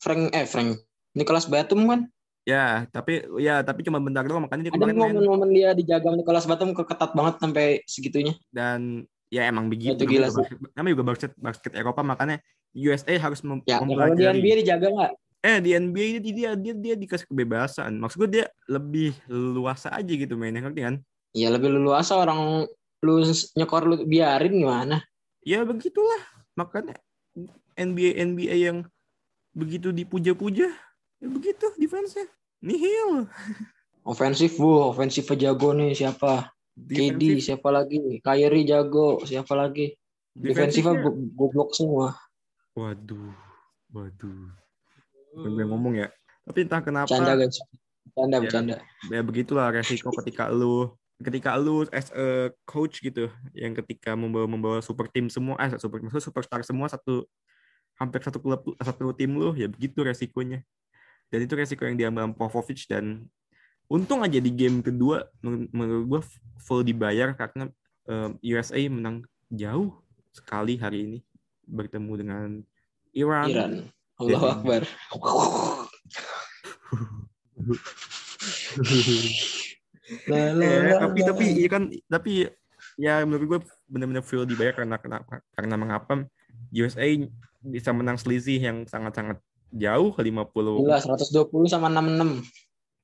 Frank 0.03 0.35
eh 0.35 0.43
Frank 0.43 0.83
Nicholas 1.17 1.45
Batum 1.47 1.87
kan 1.87 2.01
Ya, 2.41 2.89
tapi 2.89 3.21
ya 3.37 3.61
tapi 3.61 3.85
cuma 3.85 4.01
bentar 4.01 4.25
doang 4.25 4.49
makanya 4.49 4.73
dia 4.73 4.73
ada 4.73 4.89
momen-momen 4.97 5.49
dia 5.53 5.77
dijaga 5.77 6.09
Nicholas 6.17 6.49
Batum 6.49 6.73
keketat 6.73 7.13
banget 7.13 7.37
sampai 7.37 7.85
segitunya 7.85 8.33
dan 8.49 9.05
ya 9.29 9.45
emang 9.45 9.69
begitu. 9.69 9.93
Itu 9.93 10.09
gila 10.09 10.25
namanya 10.25 10.33
juga 10.33 10.41
basket, 10.41 10.57
namanya 10.73 10.91
juga 10.97 11.05
basket 11.05 11.31
basket 11.37 11.71
Eropa 11.77 12.01
makanya 12.01 12.37
USA 12.73 13.13
harus 13.21 13.45
mem- 13.45 13.61
ya 13.69 13.77
di 13.77 13.93
mempelajari. 13.93 14.41
NBA 14.41 14.55
dijaga 14.65 14.87
nggak 14.89 15.11
Eh 15.41 15.57
di 15.57 15.69
NBA 15.73 16.05
ini 16.17 16.19
dia 16.33 16.53
dia 16.53 16.73
dia 16.73 16.93
dikasih 16.97 17.29
kebebasan. 17.29 17.93
Maksud 17.97 18.17
gue 18.25 18.29
dia 18.41 18.45
lebih 18.69 19.13
luasa 19.29 19.89
aja 19.93 20.09
gitu 20.09 20.33
mainnya 20.37 20.65
ngerti 20.65 20.81
kan? 20.81 20.95
ya 21.31 21.47
lebih 21.47 21.71
leluasa 21.71 22.19
orang 22.19 22.67
lu 23.01 23.13
nyekor 23.55 23.87
lu 23.87 24.03
biarin 24.03 24.51
gimana 24.51 24.99
Ya 25.41 25.63
begitulah. 25.65 26.21
Makanya 26.53 26.97
NBA 27.73 28.17
NBA 28.21 28.55
yang 28.57 28.77
begitu 29.55 29.89
dipuja-puja 29.89 30.69
ya 31.21 31.27
begitu 31.27 31.65
defense-nya. 31.77 32.25
Nihil. 32.59 33.25
ofensif 34.01 34.57
bu 34.57 34.89
ofensif 34.89 35.29
jago 35.35 35.71
nih 35.71 35.93
siapa 35.93 36.49
KD 36.73 37.37
siapa 37.39 37.69
lagi 37.69 38.17
Kyrie 38.19 38.65
jago 38.65 39.21
siapa 39.21 39.53
lagi 39.53 39.93
defensifnya 40.31 40.97
defensifnya- 40.97 41.01
go- 41.05 41.29
goblok 41.37 41.69
semua 41.71 42.17
Waduh. 42.71 43.29
Waduh. 43.89 44.47
Gue 45.33 45.63
ngomong 45.63 45.97
ya. 45.97 46.07
Tapi 46.41 46.63
entah 46.63 46.79
kenapa 46.79 47.11
Bercanda 47.11 47.35
guys. 47.37 47.59
Bercanda, 48.07 48.35
Ya. 48.35 48.41
bercanda. 48.41 48.75
ya 49.07 49.21
begitulah 49.21 49.67
resiko 49.69 50.09
ketika 50.15 50.47
lu 50.47 50.89
ketika 51.19 51.53
lu 51.55 51.85
as 51.89 52.09
a 52.09 52.49
coach 52.63 52.97
gitu 52.99 53.29
yang 53.53 53.75
ketika 53.75 54.15
membawa 54.15 54.47
membawa 54.47 54.77
super 54.79 55.05
tim 55.05 55.27
semua 55.27 55.53
eh 55.59 55.77
super 55.77 55.99
maksudnya 55.99 56.23
superstar 56.23 56.63
semua 56.63 56.87
satu 56.87 57.29
hampir 57.95 58.17
satu 58.19 58.41
klub 58.41 58.57
satu 58.75 59.13
tim 59.13 59.29
lu 59.31 59.53
ya 59.53 59.69
begitu 59.69 60.01
resikonya 60.01 60.65
dan 61.31 61.39
itu 61.41 61.53
resiko 61.55 61.87
yang 61.87 61.95
diambil 61.95 62.27
sama 62.27 62.35
Popovich 62.35 62.85
dan 62.85 63.25
untung 63.87 64.19
aja 64.21 64.37
di 64.37 64.51
game 64.51 64.83
kedua 64.83 65.23
menur- 65.39 65.71
menurut 65.71 66.05
gue 66.05 66.21
full 66.59 66.83
dibayar 66.83 67.31
karena 67.33 67.71
eh, 68.05 68.29
USA 68.51 68.79
menang 68.85 69.23
jauh 69.47 69.95
sekali 70.29 70.75
hari 70.75 70.99
ini 71.07 71.17
bertemu 71.63 72.13
dengan 72.15 72.47
Iran, 73.11 73.47
Iran. 73.47 73.71
Allahu 74.15 74.43
Jadi- 74.43 74.53
Akbar. 74.53 74.81
La, 80.27 80.51
la, 80.51 80.65
Eh, 80.67 80.79
la, 80.91 80.95
tapi 81.07 81.19
tapi 81.23 81.45
Iran 81.63 81.83
tapi 82.11 82.43
ya 82.99 83.23
menurut 83.23 83.45
gue 83.47 83.59
benar-benar 83.87 84.23
full 84.25 84.43
dibayar 84.43 84.75
karena 84.75 84.99
kenapa 84.99 85.39
karena 85.55 85.75
mengapa 85.79 86.27
USA 86.75 87.07
bisa 87.63 87.95
menang 87.95 88.19
selisih 88.19 88.59
yang 88.59 88.77
sangat-sangat 88.83 89.39
jauh 89.71 90.11
50 90.13 90.83
Gila 90.83 90.97
120 90.99 91.71
sama 91.71 91.87
66. 91.89 92.43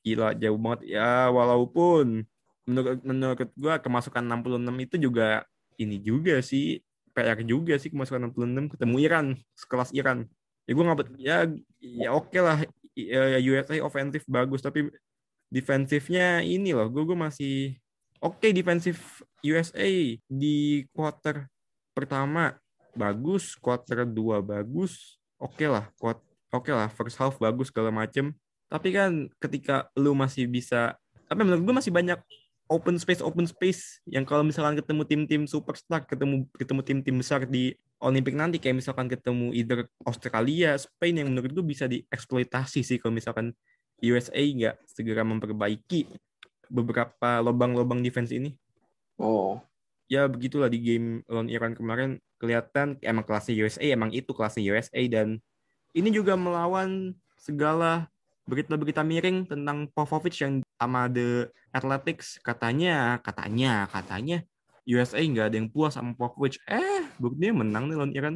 gila 0.05 0.31
jauh 0.39 0.59
banget. 0.59 0.95
Ya 0.95 1.27
walaupun 1.27 2.23
menurut 2.67 2.99
menurut 3.03 3.49
gue 3.55 3.73
kemasukan 3.83 4.23
66 4.23 4.85
itu 4.87 4.95
juga 5.11 5.43
ini 5.75 5.99
juga 5.99 6.39
sih 6.39 6.79
PR 7.11 7.39
juga 7.43 7.75
sih 7.75 7.91
kemasukan 7.91 8.31
66 8.31 8.71
ketemu 8.77 8.95
Iran 9.03 9.25
sekelas 9.55 9.91
Iran. 9.91 10.27
Ya 10.63 10.71
gue 10.75 10.83
nggak 10.83 10.99
ya 11.19 11.37
ya 11.79 12.09
oke 12.15 12.39
lah. 12.39 12.63
Ya, 12.97 13.37
USA 13.37 13.77
ofensif 13.85 14.25
bagus 14.25 14.65
tapi 14.65 14.89
defensifnya 15.47 16.43
ini 16.43 16.75
loh 16.75 16.91
gue 16.91 17.03
gue 17.07 17.17
masih 17.17 17.55
oke 18.19 18.51
defensif 18.51 19.23
USA 19.45 19.87
di 20.27 20.83
quarter 20.91 21.47
pertama 21.95 22.59
bagus 22.91 23.55
quarter 23.55 24.03
2 24.03 24.43
bagus 24.43 25.15
oke 25.39 25.63
lah 25.63 25.87
quart- 25.95 26.26
oke 26.51 26.71
lah 26.71 26.89
first 26.91 27.17
half 27.19 27.35
bagus 27.37 27.69
segala 27.69 27.91
macem. 27.91 28.35
Tapi 28.67 28.91
kan 28.91 29.31
ketika 29.39 29.87
lu 29.95 30.11
masih 30.11 30.47
bisa 30.47 30.99
tapi 31.27 31.43
menurut 31.43 31.63
gue 31.63 31.75
masih 31.75 31.91
banyak 31.91 32.19
open 32.67 32.99
space 32.99 33.23
open 33.23 33.47
space 33.47 34.03
yang 34.07 34.27
kalau 34.27 34.43
misalkan 34.43 34.75
ketemu 34.79 35.03
tim-tim 35.07 35.41
superstar 35.47 36.03
ketemu 36.03 36.47
ketemu 36.55 36.81
tim-tim 36.83 37.15
besar 37.19 37.47
di 37.47 37.75
Olimpik 37.97 38.37
nanti 38.37 38.61
kayak 38.61 38.77
misalkan 38.77 39.09
ketemu 39.09 39.55
either 39.57 39.89
Australia 40.05 40.77
Spain 40.77 41.17
yang 41.17 41.33
menurut 41.33 41.49
gue 41.49 41.65
bisa 41.65 41.89
dieksploitasi 41.89 42.85
sih 42.85 42.97
kalau 43.01 43.17
misalkan 43.17 43.55
USA 44.03 44.37
nggak 44.37 44.75
segera 44.85 45.25
memperbaiki 45.25 46.05
beberapa 46.69 47.41
lubang-lubang 47.41 48.03
defense 48.03 48.29
ini. 48.35 48.53
Oh. 49.17 49.57
ya 50.07 50.29
begitulah 50.29 50.69
di 50.69 50.79
game 50.79 51.25
lawan 51.25 51.49
Iran 51.49 51.73
kemarin. 51.73 52.21
Kelihatan 52.37 53.01
emang 53.01 53.25
kelasnya 53.25 53.57
USA 53.57 53.81
emang 53.81 54.13
itu 54.13 54.29
kelasnya 54.29 54.61
USA 54.69 55.01
dan 55.09 55.41
ini 55.91 56.09
juga 56.09 56.35
melawan 56.35 57.13
segala 57.37 58.09
berita-berita 58.43 59.03
miring 59.03 59.43
tentang 59.45 59.91
Popovich 59.91 60.39
yang 60.39 60.63
sama 60.75 61.07
The 61.07 61.47
Athletics 61.69 62.39
katanya 62.39 63.19
katanya 63.19 63.85
katanya 63.87 64.43
USA 64.87 65.19
nggak 65.19 65.51
ada 65.51 65.57
yang 65.59 65.67
puas 65.67 65.93
sama 65.93 66.15
Popovich 66.15 66.55
eh 66.63 67.03
buktinya 67.19 67.59
menang 67.61 67.91
nih 67.91 67.95
lawan 67.95 68.13
Iran 68.15 68.35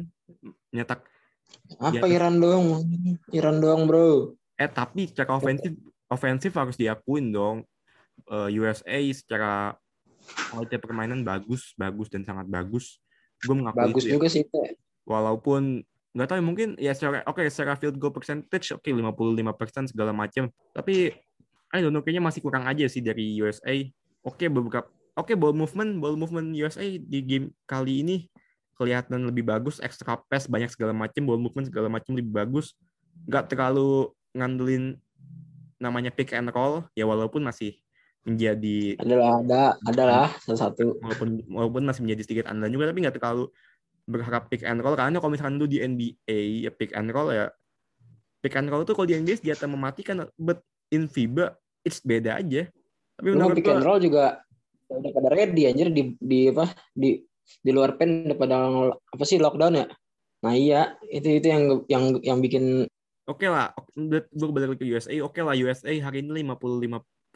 nyetak 0.68 1.08
Apa 1.80 2.04
atas- 2.04 2.10
Iran 2.10 2.40
doang? 2.40 2.64
Iran 3.30 3.56
doang, 3.58 3.84
Bro. 3.84 4.36
eh 4.56 4.68
tapi 4.68 5.08
secara 5.08 5.36
ofensif 5.36 5.72
ofensif 6.06 6.52
harus 6.52 6.76
diakuin 6.76 7.28
dong. 7.28 7.64
Eh, 8.24 8.48
USA 8.56 8.98
secara 9.08 9.76
kualitas 10.48 10.80
permainan 10.80 11.20
bagus, 11.22 11.72
bagus 11.74 12.08
dan 12.08 12.24
sangat 12.24 12.46
bagus. 12.46 13.00
Gue 13.40 13.52
mengakui 13.52 13.80
Bagus 13.84 14.04
itu 14.04 14.08
ya. 14.08 14.14
juga 14.16 14.28
sih. 14.28 14.44
Teh. 14.44 14.76
Walaupun 15.04 15.82
nggak 16.12 16.28
tahu 16.28 16.40
mungkin 16.44 16.76
ya 16.76 16.92
secara 16.92 17.24
oke 17.24 17.40
secara 17.48 17.72
field 17.80 17.96
goal 17.96 18.12
percentage 18.12 18.68
oke 18.76 18.84
55% 18.84 19.92
segala 19.92 20.12
macam. 20.12 20.52
Tapi 20.76 21.12
I 21.72 21.78
don't 21.80 21.92
know 21.92 22.04
kayaknya 22.04 22.20
masih 22.20 22.44
kurang 22.44 22.68
aja 22.68 22.84
sih 22.84 23.00
dari 23.00 23.32
USA. 23.40 23.72
Oke 24.20 24.52
beberapa 24.52 24.88
oke 25.16 25.32
ball 25.36 25.56
movement 25.56 25.96
ball 25.98 26.16
movement 26.20 26.52
USA 26.52 26.84
di 26.84 27.18
game 27.24 27.46
kali 27.64 28.04
ini 28.04 28.16
kelihatan 28.76 29.28
lebih 29.28 29.46
bagus, 29.46 29.78
extra 29.78 30.18
pass 30.18 30.48
banyak 30.48 30.72
segala 30.72 30.90
macam, 30.96 31.22
ball 31.22 31.38
movement 31.38 31.68
segala 31.68 31.88
macam 31.88 32.12
lebih 32.16 32.32
bagus. 32.32 32.76
Nggak 33.28 33.52
terlalu 33.52 34.10
ngandelin 34.32 34.96
namanya 35.80 36.10
pick 36.14 36.32
and 36.32 36.48
roll 36.54 36.86
ya 36.96 37.04
walaupun 37.04 37.42
masih 37.42 37.78
menjadi 38.22 38.94
Adalah 39.02 39.42
ada 39.42 39.62
adalah 39.82 40.26
salah 40.46 40.70
satu. 40.70 40.94
walaupun 41.02 41.42
walaupun 41.50 41.82
masih 41.82 42.06
menjadi 42.06 42.22
sedikit 42.22 42.44
andalan 42.46 42.70
juga 42.70 42.86
tapi 42.94 43.02
nggak 43.02 43.16
terlalu 43.18 43.50
berharap 44.06 44.50
pick 44.50 44.66
and 44.66 44.82
roll 44.82 44.98
karena 44.98 45.18
kalau 45.22 45.32
misalkan 45.32 45.56
dulu 45.58 45.70
di 45.70 45.78
NBA 45.82 46.68
ya 46.68 46.70
pick 46.74 46.92
and 46.92 47.10
roll 47.14 47.30
ya 47.30 47.50
pick 48.42 48.58
and 48.58 48.68
roll 48.68 48.82
tuh 48.82 48.98
kalau 48.98 49.06
di 49.06 49.18
NBA 49.18 49.38
senjata 49.38 49.70
mematikan 49.70 50.26
but 50.34 50.60
in 50.90 51.06
FIBA 51.06 51.54
it's 51.86 52.02
beda 52.02 52.42
aja 52.42 52.66
tapi 53.16 53.28
menurut 53.32 53.56
pick 53.56 53.66
gua 53.70 53.78
and 53.78 53.86
roll 53.86 54.00
juga 54.02 54.42
udah 54.92 55.10
pada 55.14 55.28
ready 55.32 55.70
anjir 55.70 55.88
di 55.88 56.12
di 56.20 56.52
apa 56.52 56.68
di 56.92 57.22
di 57.62 57.70
luar 57.72 57.96
pen 57.96 58.28
udah 58.28 58.38
pada 58.38 58.56
apa 58.92 59.24
sih 59.24 59.40
lockdown 59.40 59.80
ya. 59.82 59.86
Nah 60.42 60.52
iya 60.54 60.98
itu 61.08 61.38
itu 61.38 61.46
yang 61.48 61.64
yang 61.86 62.04
yang 62.20 62.38
bikin 62.42 62.86
oke 63.30 63.46
lah 63.46 63.70
gue 63.94 64.50
balik 64.50 64.82
ke 64.82 64.86
USA 64.86 65.14
oke 65.22 65.38
lah 65.38 65.54
USA 65.54 65.92
hari 66.02 66.26
ini 66.26 66.42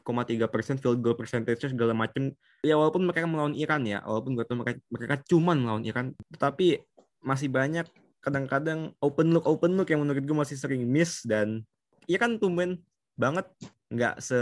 55,3 0.07 0.47
persen 0.55 0.77
field 0.79 1.03
goal 1.03 1.19
percentage 1.19 1.67
segala 1.67 1.91
macam 1.91 2.31
ya 2.63 2.79
walaupun 2.79 3.03
mereka 3.03 3.27
melawan 3.27 3.59
Iran 3.59 3.83
ya 3.83 4.01
walaupun 4.07 4.39
gue 4.39 4.47
mereka 4.55 4.81
mereka 4.87 5.15
cuman 5.27 5.57
melawan 5.59 5.85
Iran 5.85 6.07
tapi 6.39 6.79
masih 7.27 7.51
banyak 7.51 7.91
kadang-kadang 8.23 8.95
open 9.03 9.35
look 9.35 9.47
open 9.51 9.75
look 9.75 9.91
yang 9.91 10.03
menurut 10.07 10.23
gue 10.23 10.37
masih 10.37 10.55
sering 10.55 10.87
miss 10.87 11.27
dan 11.27 11.67
Iran 12.07 12.39
tumben 12.39 12.87
banget 13.19 13.51
nggak 13.91 14.23
se 14.23 14.39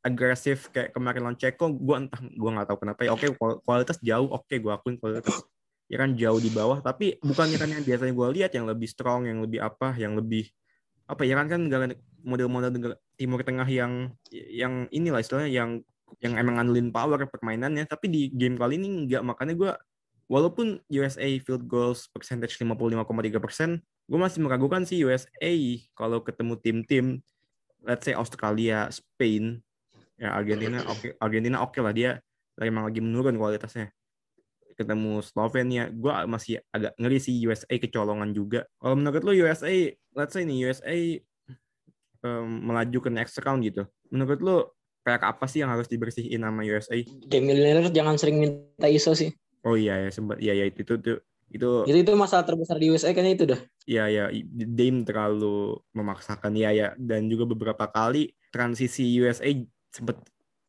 agresif 0.00 0.72
kayak 0.72 0.96
kemarin 0.96 1.22
lawan 1.28 1.36
Ceko. 1.36 1.68
Gue 1.76 1.96
entah 2.06 2.20
gue 2.24 2.50
nggak 2.50 2.66
tahu 2.72 2.78
kenapa 2.82 3.00
ya. 3.04 3.12
Oke 3.12 3.30
kual- 3.36 3.60
kualitas 3.62 4.00
jauh 4.00 4.32
oke 4.32 4.48
gue 4.48 4.72
akuin 4.72 4.96
kualitas 4.96 5.44
Iran 5.90 6.14
jauh 6.14 6.38
di 6.38 6.48
bawah 6.54 6.78
tapi 6.78 7.18
bukan 7.18 7.50
Iran 7.50 7.74
yang 7.74 7.82
biasanya 7.82 8.14
gue 8.14 8.28
lihat 8.40 8.50
yang 8.54 8.64
lebih 8.70 8.86
strong 8.86 9.26
yang 9.26 9.42
lebih 9.42 9.58
apa 9.58 9.98
yang 9.98 10.14
lebih 10.14 10.46
apa 11.10 11.26
Iran 11.26 11.50
kan 11.50 11.66
negara 11.66 11.90
model-model 12.22 12.70
Timur 13.20 13.44
Tengah 13.44 13.68
yang 13.68 14.16
yang 14.32 14.88
inilah 14.88 15.20
istilahnya 15.20 15.52
yang 15.52 15.70
yang 16.24 16.40
emang 16.40 16.56
ngandelin 16.56 16.88
power 16.88 17.20
permainannya. 17.28 17.84
Tapi 17.84 18.08
di 18.08 18.22
game 18.32 18.56
kali 18.56 18.80
ini 18.80 19.04
nggak. 19.04 19.20
Makanya 19.20 19.54
gue 19.60 19.72
walaupun 20.32 20.80
USA 20.88 21.28
field 21.44 21.68
goals 21.68 22.08
percentage 22.08 22.56
55,3 22.56 23.04
persen 23.42 23.82
gue 24.10 24.18
masih 24.18 24.42
meragukan 24.42 24.82
sih 24.82 25.02
USA 25.02 25.54
kalau 25.94 26.22
ketemu 26.22 26.54
tim-tim 26.58 27.06
let's 27.82 28.06
say 28.06 28.14
Australia 28.14 28.90
Spain 28.94 29.62
ya 30.18 30.34
Argentina 30.34 30.82
oke 30.86 31.14
Argentina 31.18 31.62
oke 31.62 31.78
lah 31.82 31.90
dia 31.90 32.22
emang 32.60 32.92
lagi 32.92 33.00
menurun 33.00 33.40
kualitasnya. 33.40 33.88
Ketemu 34.76 35.20
Slovenia 35.24 35.88
gue 35.88 36.12
masih 36.28 36.60
agak 36.72 36.92
ngeri 37.00 37.18
sih 37.20 37.36
USA 37.44 37.72
kecolongan 37.76 38.32
juga. 38.36 38.68
Kalau 38.80 38.96
menurut 38.96 39.22
lo 39.24 39.32
USA 39.32 39.72
let's 40.16 40.36
say 40.36 40.44
nih 40.44 40.68
USA 40.68 40.96
em, 42.24 42.46
melaju 42.66 42.98
ke 43.00 43.10
next 43.12 43.38
round 43.44 43.64
gitu 43.64 43.84
menurut 44.12 44.40
lo 44.40 44.56
kayak 45.00 45.24
apa 45.24 45.44
sih 45.48 45.64
yang 45.64 45.72
harus 45.72 45.88
dibersihin 45.88 46.44
sama 46.44 46.60
USA 46.64 47.00
Damian 47.26 47.56
Lillard 47.56 47.92
jangan 47.92 48.20
sering 48.20 48.36
minta 48.40 48.86
ISO 48.86 49.16
sih. 49.16 49.32
oh 49.64 49.76
iya 49.76 49.96
ya 50.06 50.10
sempat 50.12 50.36
iya 50.40 50.52
ya 50.56 50.64
itu 50.68 50.84
itu 50.84 50.94
itu, 51.00 51.12
itu 51.50 51.68
Itu 52.04 52.12
masalah 52.14 52.44
terbesar 52.44 52.76
di 52.76 52.92
USA 52.92 53.10
kayaknya 53.16 53.32
itu 53.34 53.44
dah. 53.48 53.60
ya 53.88 54.04
ya 54.12 54.28
Dame 54.52 55.02
terlalu 55.08 55.80
memaksakan 55.96 56.52
ya 56.54 56.70
ya 56.70 56.88
dan 57.00 57.26
juga 57.32 57.48
beberapa 57.48 57.88
kali 57.88 58.36
transisi 58.52 59.08
USA 59.18 59.48
sempat 59.90 60.20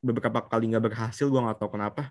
beberapa 0.02 0.42
kali 0.48 0.74
nggak 0.74 0.86
berhasil 0.90 1.28
gua 1.30 1.52
nggak 1.52 1.60
tahu 1.62 1.78
kenapa 1.78 2.10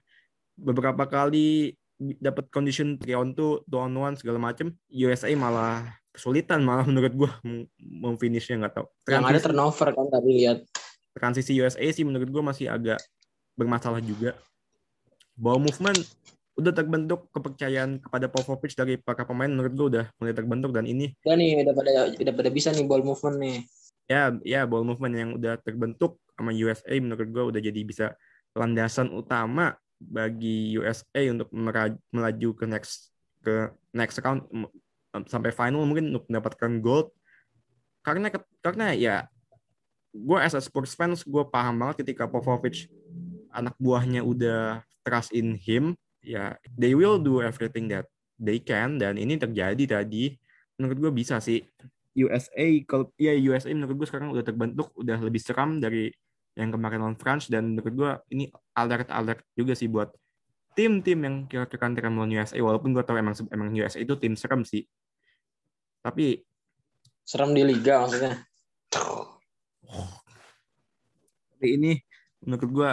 beberapa 0.55 1.05
kali 1.09 1.75
dapat 2.21 2.49
condition 2.49 2.97
three 2.97 3.13
on 3.17 3.37
two, 3.37 3.61
two 3.69 3.77
on 3.81 3.93
one 3.93 4.17
segala 4.17 4.41
macem 4.41 4.73
USA 4.89 5.29
malah 5.37 6.00
kesulitan 6.21 6.61
malah 6.61 6.85
menurut 6.85 7.13
gua 7.17 7.31
mem- 7.41 7.65
memfinishnya 7.81 8.61
nggak 8.61 8.75
tahu 8.77 8.87
Yang 9.09 9.17
ada 9.17 9.25
Transisi- 9.25 9.47
turnover 9.49 9.89
kan 9.91 10.07
tadi 10.11 10.31
lihat. 10.37 10.59
transisi 11.11 11.53
USA 11.57 11.83
sih 11.83 12.05
menurut 12.05 12.29
gue 12.29 12.39
masih 12.41 12.69
agak 12.69 13.01
bermasalah 13.57 13.99
juga. 13.99 14.37
Ball 15.35 15.59
movement 15.59 15.97
udah 16.55 16.71
terbentuk 16.71 17.27
kepercayaan 17.33 17.99
kepada 17.99 18.29
Popovich 18.29 18.77
dari 18.77 18.95
para 18.95 19.25
pemain 19.25 19.49
menurut 19.49 19.73
gue 19.73 19.87
udah 19.91 20.05
mulai 20.17 20.31
terbentuk 20.31 20.71
dan 20.71 20.85
ini 20.85 21.11
Udah 21.25 21.35
nih 21.35 21.65
udah 21.65 21.73
pada 21.73 21.91
udah 22.15 22.35
pada 22.37 22.51
bisa 22.53 22.69
nih 22.71 22.85
ball 22.85 23.01
movement 23.01 23.37
nih. 23.39 23.59
ya 24.07 24.23
ya 24.45 24.69
ball 24.69 24.85
movement 24.85 25.15
yang 25.15 25.31
udah 25.35 25.57
terbentuk 25.59 26.21
sama 26.31 26.53
USA 26.53 26.93
menurut 26.95 27.27
gue 27.27 27.45
udah 27.49 27.61
jadi 27.61 27.81
bisa 27.81 28.07
landasan 28.53 29.09
utama 29.09 29.73
bagi 29.97 30.77
USA 30.77 31.23
untuk 31.27 31.49
melaju 32.11 32.49
ke 32.55 32.65
next 32.67 33.09
ke 33.41 33.67
next 33.91 34.21
round 34.21 34.45
sampai 35.27 35.51
final 35.51 35.83
mungkin 35.87 36.15
untuk 36.15 36.27
mendapatkan 36.31 36.73
gold. 36.83 37.09
Karena 38.01 38.33
karena 38.65 38.87
ya 38.97 39.17
gue 40.11 40.39
as 40.41 40.57
a 40.57 40.63
sports 40.63 40.97
fans 40.97 41.23
gue 41.23 41.45
paham 41.47 41.79
banget 41.79 42.03
ketika 42.03 42.27
Popovich 42.27 42.91
anak 43.55 43.79
buahnya 43.79 44.27
udah 44.27 44.83
trust 45.07 45.31
in 45.31 45.55
him 45.55 45.95
ya 46.23 46.59
they 46.75 46.95
will 46.99 47.19
do 47.19 47.41
everything 47.41 47.87
that 47.91 48.07
they 48.41 48.59
can 48.59 48.97
dan 48.97 49.21
ini 49.21 49.37
terjadi 49.37 50.01
tadi. 50.01 50.37
Menurut 50.81 50.97
gue 51.09 51.13
bisa 51.13 51.39
sih. 51.43 51.61
USA 52.11 52.67
kalau 52.91 53.07
ya 53.15 53.31
USA 53.39 53.71
menurut 53.71 54.03
gue 54.03 54.09
sekarang 54.11 54.35
udah 54.35 54.43
terbentuk 54.43 54.91
udah 54.99 55.23
lebih 55.23 55.39
seram 55.39 55.79
dari 55.79 56.11
yang 56.59 56.75
kemarin 56.75 56.99
lawan 57.07 57.15
France 57.15 57.47
dan 57.47 57.79
menurut 57.79 57.95
gue 57.95 58.11
ini 58.35 58.45
alert 58.75 59.07
alert 59.15 59.47
juga 59.55 59.79
sih 59.79 59.87
buat 59.87 60.11
tim-tim 60.75 61.19
yang 61.23 61.37
kira-kira 61.47 61.91
akan 61.91 62.13
melawan 62.15 62.35
USA 62.35 62.59
walaupun 62.59 62.91
gue 62.95 63.05
tahu 63.07 63.17
emang 63.19 63.35
emang 63.55 63.71
USA 63.75 64.03
itu 64.03 64.15
tim 64.19 64.35
serem 64.35 64.67
sih 64.67 64.83
tapi 66.01 66.41
Serem 67.23 67.53
di 67.53 67.63
liga 67.63 68.03
maksudnya. 68.03 68.43
tapi 71.51 71.67
ini 71.71 71.93
menurut 72.41 72.67
gue 72.67 72.91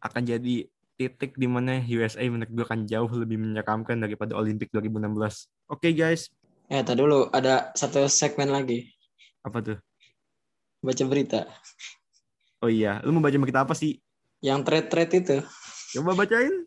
akan 0.00 0.22
jadi 0.24 0.54
titik 0.96 1.36
di 1.36 1.46
mana 1.46 1.78
USA 1.84 2.24
menurut 2.24 2.50
gue 2.50 2.64
akan 2.64 2.80
jauh 2.84 3.10
lebih 3.12 3.36
menyeramkan 3.36 3.98
daripada 3.98 4.34
Olimpik 4.34 4.72
2016 4.72 5.12
oke 5.68 5.88
guys 5.92 6.32
Eh, 6.66 6.80
tadi 6.80 6.96
dulu 6.98 7.28
ada 7.28 7.68
satu 7.76 8.08
segmen 8.08 8.48
lagi. 8.48 8.88
apa 9.44 9.60
tuh 9.60 9.78
Baca 10.80 11.04
berita. 11.04 11.44
oh 12.58 12.70
iya 12.72 13.02
lu 13.02 13.12
mau 13.12 13.20
baca 13.20 13.36
berita 13.36 13.60
apa 13.60 13.76
sih 13.76 14.00
Yang 14.40 14.60
trade-trade 14.64 15.12
itu. 15.14 15.36
coba 15.92 16.16
bacain 16.16 16.64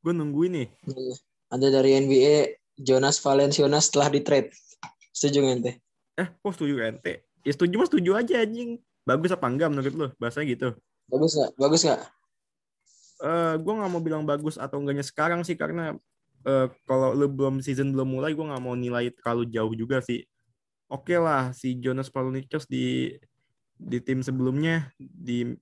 gue 0.00 0.12
nungguin 0.14 0.52
nih 0.54 0.68
Ada 1.50 1.68
dari 1.70 1.90
NBA 1.98 2.36
Jonas 2.78 3.18
Valanciunas 3.18 3.90
telah 3.90 4.08
di-trade. 4.08 4.48
Setuju 5.12 5.38
nggak 5.44 5.56
ente? 5.60 5.72
eh 6.12 6.28
kok 6.28 6.52
setuju 6.52 6.74
ente? 6.84 7.12
Ya 7.44 7.52
setuju 7.52 7.74
mas 7.80 7.88
setuju 7.88 8.10
aja 8.16 8.34
anjing. 8.44 8.80
Bagus 9.02 9.32
apa 9.32 9.46
enggak 9.48 9.68
menurut 9.72 9.94
lu? 9.94 10.06
Bahasanya 10.20 10.46
gitu. 10.52 10.68
Bagus 11.08 11.32
nggak? 11.36 11.50
Bagus 11.56 11.82
nggak? 11.84 12.00
eh 13.22 13.54
gue 13.54 13.72
nggak 13.78 13.90
mau 13.94 14.02
bilang 14.02 14.26
bagus 14.26 14.58
atau 14.58 14.82
enggaknya 14.82 15.06
sekarang 15.06 15.46
sih 15.46 15.54
karena 15.54 15.94
eh, 16.42 16.66
kalau 16.90 17.14
lu 17.14 17.30
belum 17.30 17.62
season 17.62 17.94
belum 17.94 18.18
mulai 18.18 18.34
gue 18.34 18.42
nggak 18.42 18.58
mau 18.58 18.74
nilai 18.74 19.14
terlalu 19.14 19.46
jauh 19.46 19.70
juga 19.78 20.02
sih. 20.02 20.26
Oke 20.90 21.14
lah 21.16 21.54
si 21.54 21.78
Jonas 21.78 22.10
Valanciunas 22.10 22.66
di 22.66 23.14
di 23.78 23.98
tim 24.02 24.26
sebelumnya 24.26 24.90
di 24.98 25.54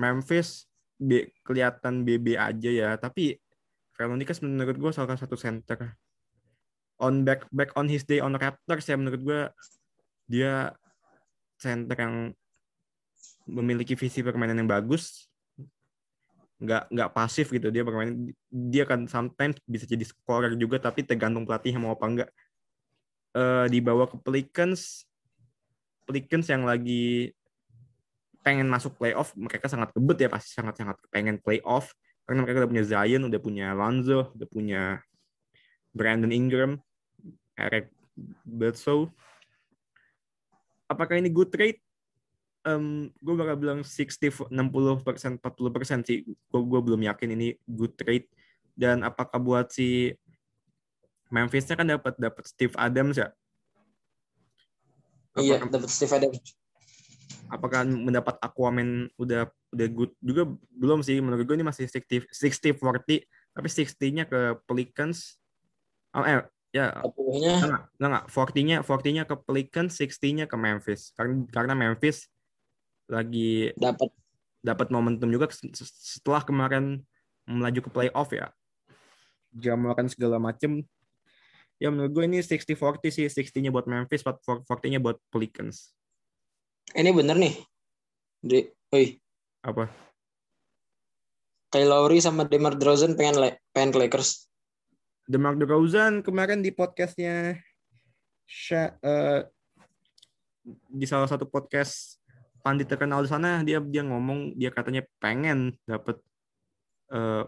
Memphis 0.00 0.64
B- 0.96 1.28
kelihatan 1.44 2.00
BB 2.04 2.40
aja 2.40 2.70
ya. 2.72 2.90
Tapi 2.96 3.36
Valanciunas 3.92 4.40
menurut 4.40 4.76
gue 4.80 4.92
salah 4.96 5.20
satu 5.20 5.36
center 5.36 6.00
on 6.96 7.24
back 7.24 7.44
back 7.52 7.70
on 7.76 7.86
his 7.88 8.04
day 8.04 8.20
on 8.24 8.32
Raptors 8.36 8.86
ya 8.88 8.96
menurut 8.96 9.20
gue 9.20 9.40
dia 10.26 10.72
center 11.60 11.96
yang 11.96 12.14
memiliki 13.46 13.94
visi 13.94 14.20
permainan 14.20 14.64
yang 14.64 14.70
bagus. 14.70 15.30
Nggak 16.56 16.88
nggak 16.88 17.10
pasif 17.12 17.52
gitu 17.52 17.68
dia 17.68 17.84
bermain. 17.84 18.32
Dia 18.50 18.84
kan 18.88 19.04
sometimes 19.06 19.60
bisa 19.68 19.84
jadi 19.84 20.02
scorer 20.02 20.56
juga 20.56 20.80
tapi 20.80 21.04
tergantung 21.04 21.44
pelatih 21.44 21.76
mau 21.78 21.94
apa 21.94 22.06
enggak 22.08 22.30
Eh 23.36 23.66
dibawa 23.68 24.08
ke 24.08 24.16
Pelicans. 24.16 25.04
Pelicans 26.08 26.48
yang 26.48 26.64
lagi 26.64 27.36
pengen 28.40 28.70
masuk 28.70 28.94
playoff 28.96 29.34
mereka 29.34 29.66
sangat 29.66 29.90
kebet 29.90 30.22
ya 30.22 30.28
pasti 30.32 30.56
sangat 30.56 30.80
sangat 30.80 30.96
pengen 31.12 31.36
playoff. 31.36 31.92
Karena 32.24 32.42
mereka 32.42 32.64
udah 32.64 32.70
punya 32.72 32.84
Zion 32.88 33.22
udah 33.28 33.40
punya 33.40 33.66
Lonzo 33.76 34.32
udah 34.32 34.48
punya 34.48 34.82
Brandon 35.92 36.32
Ingram 36.32 36.80
Eric 37.56 37.90
Bledsoe 38.44 39.10
apakah 40.86 41.18
ini 41.18 41.28
good 41.30 41.50
trade 41.50 41.82
em 42.66 43.14
gue 43.22 43.34
bakal 43.38 43.54
bilang 43.54 43.80
60 43.86 44.50
60 44.50 45.06
persen 45.06 45.38
40 45.38 45.70
persen 45.70 45.98
sih. 46.02 46.26
Gue 46.50 46.62
gue 46.66 46.80
belum 46.82 46.98
yakin 47.06 47.38
ini 47.38 47.54
good 47.62 47.94
trade 47.94 48.26
dan 48.74 49.06
apakah 49.06 49.38
buat 49.38 49.70
si 49.70 50.10
Memphis-nya 51.30 51.78
kan 51.78 51.86
dapat 51.86 52.18
dapat 52.18 52.42
Steve 52.46 52.74
Adams 52.74 53.18
ya. 53.22 53.30
Iya, 55.38 55.62
dapat 55.62 55.90
Steve 55.90 56.14
Adams. 56.14 56.42
apakah 57.46 57.86
mendapat 57.86 58.42
Aquaman 58.42 59.06
udah 59.14 59.46
udah 59.70 59.88
good 59.94 60.10
juga 60.18 60.50
belum 60.74 60.98
sih 61.06 61.22
menurut 61.22 61.46
gue 61.46 61.54
ini 61.54 61.62
masih 61.62 61.86
60 61.86 62.26
60 62.26 62.82
40 62.82 63.22
tapi 63.54 63.68
60-nya 63.70 64.26
ke 64.26 64.58
Pelicans. 64.66 65.38
Oh, 66.10 66.26
eh 66.26 66.42
ya 66.76 67.00
40-nya 67.00 67.52
enggak 67.64 67.82
enggak 67.96 68.24
40-nya 68.28 68.76
40-nya 68.84 69.22
ke 69.24 69.34
Pelicans, 69.40 69.92
60-nya 69.96 70.44
ke 70.44 70.56
Memphis. 70.60 71.16
Karena 71.16 71.34
karena 71.48 71.72
Memphis 71.72 72.28
lagi 73.08 73.72
dapat 73.80 74.12
dapat 74.60 74.88
momentum 74.92 75.30
juga 75.30 75.48
setelah 76.12 76.42
kemarin 76.44 77.00
melaju 77.46 77.80
ke 77.80 77.90
playoff 77.90 78.28
ya. 78.34 78.50
Dia 79.54 79.78
melakukan 79.78 80.10
segala 80.12 80.36
macem. 80.36 80.84
Ya 81.76 81.92
menurut 81.92 82.12
gue 82.12 82.24
ini 82.26 82.38
60-40 82.42 83.08
sih. 83.08 83.24
60-nya 83.28 83.70
buat 83.70 83.86
Memphis, 83.88 84.24
40-nya 84.26 84.98
buat 85.00 85.16
Pelicans. 85.30 85.92
ini 86.94 87.10
bener 87.10 87.36
nih. 87.36 87.54
Di, 88.42 88.62
oi, 88.94 89.18
Apa? 89.64 89.90
Kyle 91.66 91.90
Lowry 91.90 92.22
sama 92.22 92.46
DeMar 92.46 92.78
DeRozan 92.78 93.18
pengen 93.18 93.42
le- 93.42 93.58
pengen 93.74 93.90
ke 93.90 93.98
Lakers. 94.06 94.46
DeMar 95.26 95.58
DeRozan 95.58 96.22
kemarin 96.22 96.62
di 96.62 96.70
podcastnya. 96.70 97.58
Eh, 98.70 99.42
di 100.94 101.06
salah 101.06 101.26
satu 101.26 101.50
podcast 101.50 102.22
pandit 102.62 102.86
terkenal 102.86 103.26
di 103.26 103.30
sana 103.30 103.62
dia 103.66 103.82
dia 103.82 104.06
ngomong 104.06 104.54
dia 104.54 104.70
katanya 104.70 105.02
pengen 105.18 105.74
dapat 105.82 106.22
eh, 107.10 107.42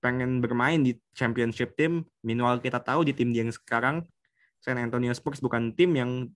pengen 0.00 0.40
bermain 0.40 0.80
di 0.80 0.96
championship 1.12 1.76
team. 1.76 2.08
Minimal 2.24 2.64
kita 2.64 2.80
tahu 2.80 3.04
di 3.04 3.12
tim 3.12 3.36
dia 3.36 3.44
yang 3.44 3.52
sekarang 3.52 4.08
San 4.64 4.80
Antonio 4.80 5.12
Spurs 5.12 5.44
bukan 5.44 5.76
tim 5.76 5.92
yang 5.92 6.32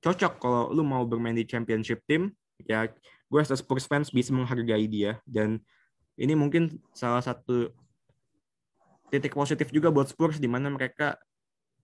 cocok 0.00 0.40
kalau 0.40 0.72
lu 0.72 0.80
mau 0.80 1.04
bermain 1.04 1.36
di 1.36 1.44
championship 1.44 2.00
team. 2.08 2.32
Ya 2.64 2.88
gue 3.28 3.40
as 3.44 3.52
Spurs 3.52 3.84
fans 3.84 4.08
bisa 4.08 4.32
menghargai 4.32 4.88
dia. 4.88 5.20
Dan 5.28 5.60
ini 6.16 6.32
mungkin 6.32 6.80
salah 6.96 7.20
satu 7.20 7.68
titik 9.10 9.32
positif 9.34 9.70
juga 9.70 9.92
buat 9.92 10.10
Spurs 10.10 10.42
di 10.42 10.50
mana 10.50 10.70
mereka 10.72 11.18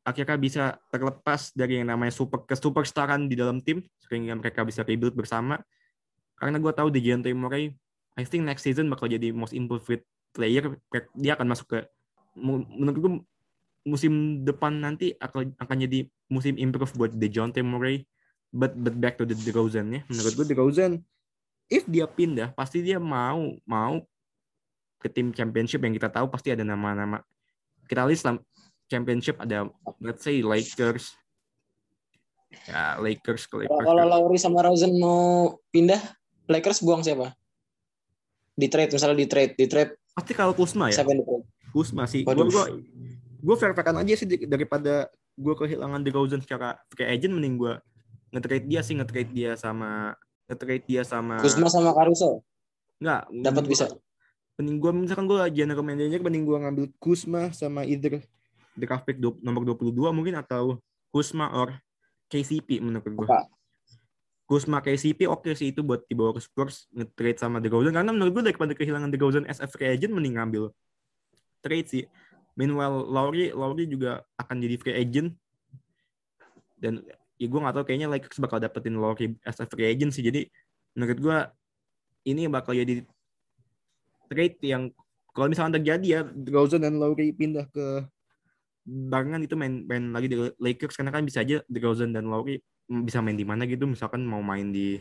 akhirnya 0.02 0.38
bisa 0.38 0.64
terlepas 0.90 1.54
dari 1.54 1.78
yang 1.78 1.94
namanya 1.94 2.10
super 2.10 2.42
kesuperstaran 2.42 3.30
di 3.30 3.38
dalam 3.38 3.62
tim 3.62 3.82
sehingga 4.02 4.34
mereka 4.34 4.66
bisa 4.66 4.82
rebuild 4.82 5.14
bersama. 5.14 5.62
Karena 6.34 6.58
gue 6.58 6.72
tahu 6.74 6.90
DeJounte 6.90 7.30
Murray 7.38 7.70
I 8.18 8.28
think 8.28 8.44
next 8.44 8.66
season 8.66 8.92
bakal 8.92 9.08
jadi 9.08 9.32
most 9.32 9.56
improved 9.56 10.04
player. 10.36 10.76
Dia 11.16 11.32
akan 11.38 11.48
masuk 11.48 11.66
ke 11.70 11.78
menurut 12.36 12.98
gue 12.98 13.12
musim 13.82 14.44
depan 14.46 14.78
nanti 14.78 15.16
akan 15.18 15.56
akan 15.58 15.76
jadi 15.86 16.06
musim 16.28 16.56
improve 16.58 16.92
buat 16.98 17.12
DeJounte 17.14 17.62
Murray. 17.64 18.04
But 18.52 18.76
but 18.76 18.92
back 19.00 19.16
to 19.16 19.24
the 19.24 19.32
DeRozan 19.32 19.88
ya 19.96 20.00
menurut 20.12 20.36
gue 20.36 20.46
DeRozan 20.52 20.92
if 21.72 21.88
dia 21.88 22.04
pindah 22.04 22.52
pasti 22.52 22.84
dia 22.84 23.00
mau 23.00 23.56
mau 23.64 24.04
ke 25.02 25.10
tim 25.10 25.34
championship 25.34 25.82
yang 25.82 25.90
kita 25.90 26.06
tahu 26.06 26.30
pasti 26.30 26.54
ada 26.54 26.62
nama-nama. 26.62 27.18
Kita 27.90 28.06
list 28.06 28.22
lah 28.22 28.38
championship 28.86 29.42
ada 29.42 29.66
let's 29.98 30.22
say 30.22 30.38
Lakers. 30.38 31.18
Ya 32.70 33.00
Lakers 33.02 33.50
ke 33.50 33.66
Kalau 33.66 33.66
Lakers 33.66 33.86
kalau 33.90 34.04
Lowry 34.06 34.38
sama 34.38 34.62
Rosen 34.62 34.94
mau 35.02 35.58
pindah, 35.74 35.98
Lakers 36.46 36.84
buang 36.86 37.02
siapa? 37.02 37.34
Di 38.54 38.70
trade 38.70 38.94
misalnya 38.94 39.18
di 39.18 39.26
trade, 39.26 39.52
di 39.58 39.66
trade. 39.66 39.98
Pasti 40.14 40.32
kalau 40.36 40.54
Kusma 40.54 40.92
ya? 40.92 41.02
Siapa 41.02 41.10
yang 41.10 41.24
di 41.24 41.26
trade? 41.26 41.44
Kusma 41.72 42.04
sih. 42.06 42.22
Gue 42.22 42.46
gue 42.46 42.64
gue 43.42 43.54
fair 43.58 43.74
aja 43.74 44.14
sih 44.14 44.28
daripada 44.46 45.10
gue 45.34 45.54
kehilangan 45.56 46.04
DeRozan 46.04 46.44
secara 46.44 46.78
free 46.92 47.08
agent 47.08 47.34
mending 47.34 47.58
gue 47.58 47.74
nge-trade 48.32 48.68
dia 48.68 48.80
sih 48.84 48.94
nge-trade 48.96 49.32
dia 49.32 49.56
sama 49.58 50.14
nge-trade 50.46 50.84
dia 50.86 51.02
sama 51.02 51.40
Kuzma 51.40 51.66
sama 51.72 51.90
Caruso? 51.96 52.44
Enggak 53.00 53.26
dapat 53.32 53.64
bisa. 53.66 53.86
Mending 54.62 54.78
gue 54.78 54.90
misalkan 54.94 55.26
gue 55.26 55.42
general 55.50 55.82
manager 55.82 56.22
mending 56.22 56.46
gue 56.46 56.58
ngambil 56.62 56.84
Kusma 57.02 57.50
sama 57.50 57.82
either 57.82 58.22
draft 58.78 59.02
pick 59.02 59.18
du- 59.18 59.42
nomor 59.42 59.66
22 59.66 59.90
mungkin 60.14 60.38
atau 60.38 60.78
Kusma 61.10 61.50
or 61.50 61.74
KCP 62.30 62.78
menurut 62.78 63.02
gue 63.02 63.26
Apa? 63.26 63.50
Kusma 64.46 64.78
KCP 64.78 65.26
oke 65.26 65.50
sih 65.58 65.74
itu 65.74 65.82
buat 65.82 66.06
dibawa 66.06 66.36
ke 66.36 66.40
Spurs 66.44 66.86
nge-trade 66.94 67.42
sama 67.42 67.58
DeRozan 67.58 67.90
karena 67.90 68.14
menurut 68.14 68.38
gue 68.38 68.52
daripada 68.52 68.72
kehilangan 68.76 69.10
DeRozan 69.10 69.44
as 69.50 69.58
a 69.58 69.66
free 69.66 69.90
agent 69.90 70.14
mending 70.14 70.38
ngambil 70.38 70.70
trade 71.64 71.88
sih. 71.88 72.04
Meanwhile 72.52 73.08
Lowry 73.08 73.48
Lowry 73.54 73.88
juga 73.88 74.20
akan 74.36 74.60
jadi 74.60 74.76
free 74.76 74.96
agent. 74.98 75.32
Dan 76.76 77.00
ya 77.40 77.46
gue 77.48 77.60
gak 77.64 77.74
tahu 77.80 77.84
kayaknya 77.88 78.12
Lakers 78.12 78.38
bakal 78.42 78.60
dapetin 78.60 78.98
Lowry 78.98 79.32
as 79.46 79.56
a 79.56 79.64
free 79.64 79.88
agent 79.88 80.12
sih. 80.12 80.20
Jadi 80.20 80.52
menurut 80.92 81.16
gue 81.16 81.38
ini 82.28 82.44
bakal 82.50 82.76
jadi 82.76 83.08
trade 84.32 84.56
yang 84.64 84.88
kalau 85.32 85.48
misalnya 85.52 85.76
terjadi 85.80 86.06
ya 86.08 86.20
DeRozan 86.24 86.80
dan 86.80 86.96
Lowry 86.96 87.36
pindah 87.36 87.68
ke 87.68 88.04
barengan 88.84 89.40
itu 89.44 89.54
main 89.56 89.84
main 89.84 90.12
lagi 90.12 90.32
di 90.32 90.36
Lakers. 90.56 90.96
Karena 90.96 91.12
kan 91.12 91.24
bisa 91.28 91.44
aja 91.44 91.60
DeRozan 91.68 92.16
dan 92.16 92.32
Lowry 92.32 92.60
bisa 92.88 93.20
main 93.20 93.36
di 93.36 93.44
mana 93.44 93.68
gitu. 93.68 93.84
Misalkan 93.84 94.24
mau 94.24 94.40
main 94.40 94.72
di 94.72 94.96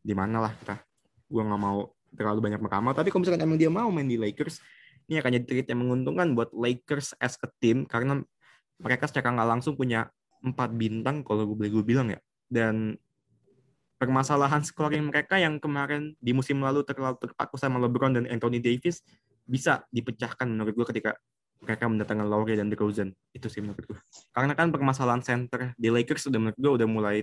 di 0.00 0.14
mana 0.16 0.48
lah 0.48 0.52
kita. 0.56 0.80
Gue 1.28 1.44
nggak 1.44 1.60
mau 1.60 1.92
terlalu 2.12 2.44
banyak 2.44 2.60
meramal 2.60 2.92
tapi 2.92 3.08
kalau 3.08 3.24
misalkan 3.24 3.48
emang 3.48 3.56
dia 3.56 3.72
mau 3.72 3.88
main 3.88 4.04
di 4.04 4.20
Lakers 4.20 4.60
ini 5.08 5.16
akan 5.16 5.32
jadi 5.40 5.46
trade 5.48 5.68
yang 5.72 5.80
menguntungkan 5.80 6.36
buat 6.36 6.52
Lakers 6.52 7.16
as 7.20 7.40
a 7.40 7.48
team. 7.60 7.88
Karena 7.88 8.20
mereka 8.80 9.08
secara 9.08 9.32
nggak 9.32 9.48
langsung 9.48 9.76
punya 9.76 10.08
empat 10.42 10.74
bintang 10.74 11.22
kalau 11.24 11.48
gue 11.48 11.56
boleh 11.56 11.72
gue 11.72 11.84
bilang 11.84 12.08
ya. 12.12 12.20
Dan 12.48 12.96
permasalahan 14.02 14.66
scoring 14.66 15.06
mereka 15.06 15.38
yang 15.38 15.62
kemarin 15.62 16.18
di 16.18 16.34
musim 16.34 16.58
lalu 16.58 16.82
terlalu 16.82 17.22
terpaku 17.22 17.54
sama 17.54 17.78
LeBron 17.78 18.18
dan 18.18 18.26
Anthony 18.26 18.58
Davis 18.58 18.98
bisa 19.46 19.86
dipecahkan 19.94 20.50
menurut 20.50 20.74
gue 20.74 20.86
ketika 20.90 21.14
mereka 21.62 21.86
mendatangkan 21.86 22.26
Lowry 22.26 22.58
dan 22.58 22.66
DeRozan 22.66 23.14
itu 23.30 23.46
sih 23.46 23.62
menurut 23.62 23.86
gue 23.86 23.98
karena 24.34 24.58
kan 24.58 24.74
permasalahan 24.74 25.22
center 25.22 25.70
di 25.78 25.86
Lakers 25.86 26.26
udah 26.26 26.38
menurut 26.42 26.58
gue 26.58 26.72
udah 26.82 26.88
mulai 26.90 27.18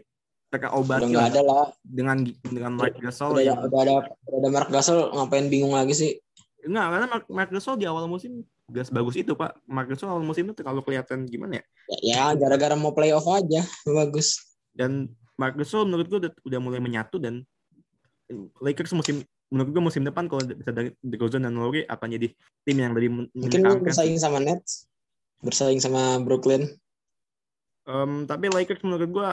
Udah 0.49 0.65
terobati 0.65 1.11
nggak 1.13 1.27
ada 1.29 1.41
lah. 1.43 1.65
dengan 1.83 2.17
dengan 2.41 2.71
Mark 2.73 2.95
Gasol 2.97 3.37
Udah, 3.37 3.43
yang 3.43 3.59
udah 3.59 3.79
ada 3.83 3.93
udah 4.25 4.37
ada 4.39 4.49
Mark 4.49 4.69
Gasol 4.71 4.99
ngapain 5.11 5.45
bingung 5.45 5.75
lagi 5.75 5.91
sih? 5.93 6.11
enggak 6.59 6.85
karena 6.89 7.07
Mark, 7.07 7.25
Mark 7.27 7.49
Gasol 7.51 7.75
di 7.75 7.85
awal 7.85 8.07
musim 8.07 8.41
gas 8.65 8.87
bagus 8.87 9.13
itu 9.13 9.35
pak 9.35 9.59
Mark 9.63 9.91
Gasol 9.91 10.09
awal 10.09 10.23
musim 10.23 10.47
itu 10.47 10.55
terlalu 10.57 10.81
kelihatan 10.81 11.27
gimana 11.27 11.59
ya 11.59 11.63
Ya 12.01 12.23
gara-gara 12.33 12.73
mau 12.73 12.95
playoff 12.95 13.27
aja 13.27 13.61
bagus. 13.85 14.55
dan 14.71 15.11
Mark 15.39 15.55
Gasol 15.55 15.87
menurut 15.87 16.11
gue 16.11 16.19
udah, 16.27 16.31
udah 16.43 16.59
mulai 16.59 16.83
menyatu 16.83 17.15
dan 17.15 17.47
Lakers 18.59 18.91
musim 18.91 19.23
menurut 19.49 19.71
gue 19.71 19.81
musim 19.81 20.03
depan 20.05 20.29
kalau 20.29 20.45
bisa 20.45 20.69
dari 20.69 20.93
DeRozan 21.01 21.47
dan 21.47 21.57
Lowry 21.57 21.87
akan 21.87 22.07
jadi 22.13 22.27
tim 22.67 22.77
yang 22.77 22.93
lebih 22.93 23.31
Mungkin 23.33 23.65
bersaing 23.81 24.19
sama 24.19 24.37
Nets, 24.37 24.85
bersaing 25.41 25.81
sama 25.81 26.21
Brooklyn. 26.21 26.69
Em, 27.89 28.29
tapi 28.29 28.53
Lakers 28.53 28.85
menurut 28.85 29.09
gue 29.09 29.29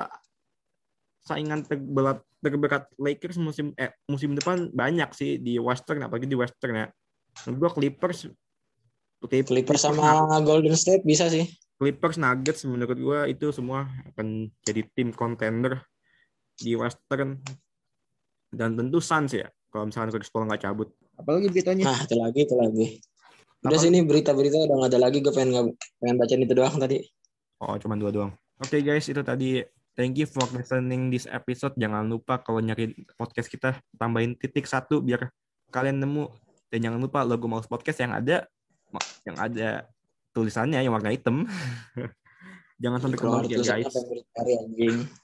saingan 1.26 1.66
terberat 1.66 2.22
terberat 2.40 2.86
Lakers 2.96 3.36
musim 3.36 3.74
eh 3.76 3.92
musim 4.06 4.32
depan 4.32 4.70
banyak 4.70 5.10
sih 5.12 5.42
di 5.42 5.58
Western 5.58 6.06
apalagi 6.06 6.30
di 6.30 6.38
Western 6.38 6.86
ya. 6.86 6.88
Menurut 7.44 7.58
gue 7.60 7.70
Clippers 7.82 8.30
Clip- 9.26 9.48
Clippers 9.48 9.82
sama 9.82 10.40
Golden 10.40 10.78
State 10.78 11.02
bisa 11.04 11.28
sih. 11.28 11.44
Clippers 11.76 12.16
Nuggets 12.16 12.64
menurut 12.64 12.96
gue 12.96 13.20
itu 13.36 13.52
semua 13.52 13.84
akan 14.14 14.48
jadi 14.64 14.80
tim 14.96 15.12
contender 15.12 15.84
di 16.56 16.72
Western 16.74 17.38
dan 18.52 18.72
tentu 18.74 18.98
Suns 18.98 19.36
ya 19.36 19.46
kalau 19.70 19.92
misalkan 19.92 20.08
Chris 20.16 20.32
Paul 20.32 20.48
nggak 20.48 20.62
cabut. 20.64 20.88
Apalagi 21.20 21.52
beritanya? 21.52 21.92
Nah 21.92 22.00
itu 22.04 22.16
lagi 22.16 22.40
itu 22.48 22.54
lagi. 22.56 22.86
Udah 23.66 23.76
Apa? 23.76 23.84
sini 23.84 23.98
berita-berita 24.04 24.56
udah 24.64 24.76
nggak 24.80 24.90
ada 24.96 25.00
lagi. 25.00 25.18
Gue 25.20 25.32
pengen 25.36 25.50
nggak 25.52 25.66
pengen 26.00 26.16
bacain 26.16 26.42
itu 26.44 26.54
doang 26.56 26.76
tadi. 26.80 26.98
Oh, 27.60 27.76
cuma 27.80 27.96
dua 27.96 28.10
doang. 28.12 28.32
Oke 28.60 28.80
guys, 28.80 29.04
itu 29.08 29.20
tadi. 29.20 29.60
Thank 29.96 30.20
you 30.20 30.28
for 30.28 30.44
listening 30.52 31.08
this 31.08 31.24
episode. 31.24 31.72
Jangan 31.76 32.04
lupa 32.04 32.40
kalau 32.44 32.60
nyari 32.60 32.92
podcast 33.16 33.48
kita 33.48 33.80
tambahin 33.96 34.36
titik 34.36 34.68
satu 34.68 35.00
biar 35.00 35.32
kalian 35.72 36.04
nemu. 36.04 36.28
Dan 36.68 36.78
jangan 36.84 37.00
lupa 37.00 37.24
logo 37.24 37.48
Mouse 37.48 37.70
Podcast 37.70 38.04
yang 38.04 38.12
ada 38.12 38.44
yang 39.24 39.36
ada 39.40 39.88
tulisannya 40.36 40.84
yang 40.84 40.92
warna 40.92 41.12
hitam. 41.12 41.48
jangan 42.82 43.00
sampai 43.00 43.16
ya 43.48 43.56
tulisannya 43.56 43.88
guys. 43.88 45.16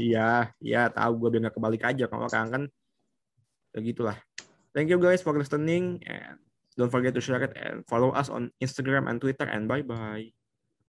Iya, 0.00 0.54
iya 0.64 0.88
tahu 0.88 1.12
gue 1.20 1.28
biar 1.36 1.52
kebalik 1.52 1.82
aja 1.84 2.04
kalau 2.08 2.26
orang 2.26 2.48
kan 2.50 2.62
ya 3.74 3.78
gitulah. 3.84 4.16
Thank 4.74 4.90
you 4.90 4.98
guys 4.98 5.22
for 5.22 5.36
listening 5.36 6.02
and 6.08 6.40
don't 6.74 6.90
forget 6.90 7.14
to 7.14 7.22
share 7.22 7.42
it 7.44 7.54
and 7.54 7.86
follow 7.86 8.10
us 8.10 8.26
on 8.26 8.50
Instagram 8.58 9.06
and 9.06 9.22
Twitter 9.22 9.46
and 9.46 9.70
bye 9.70 9.86
bye. 9.86 10.30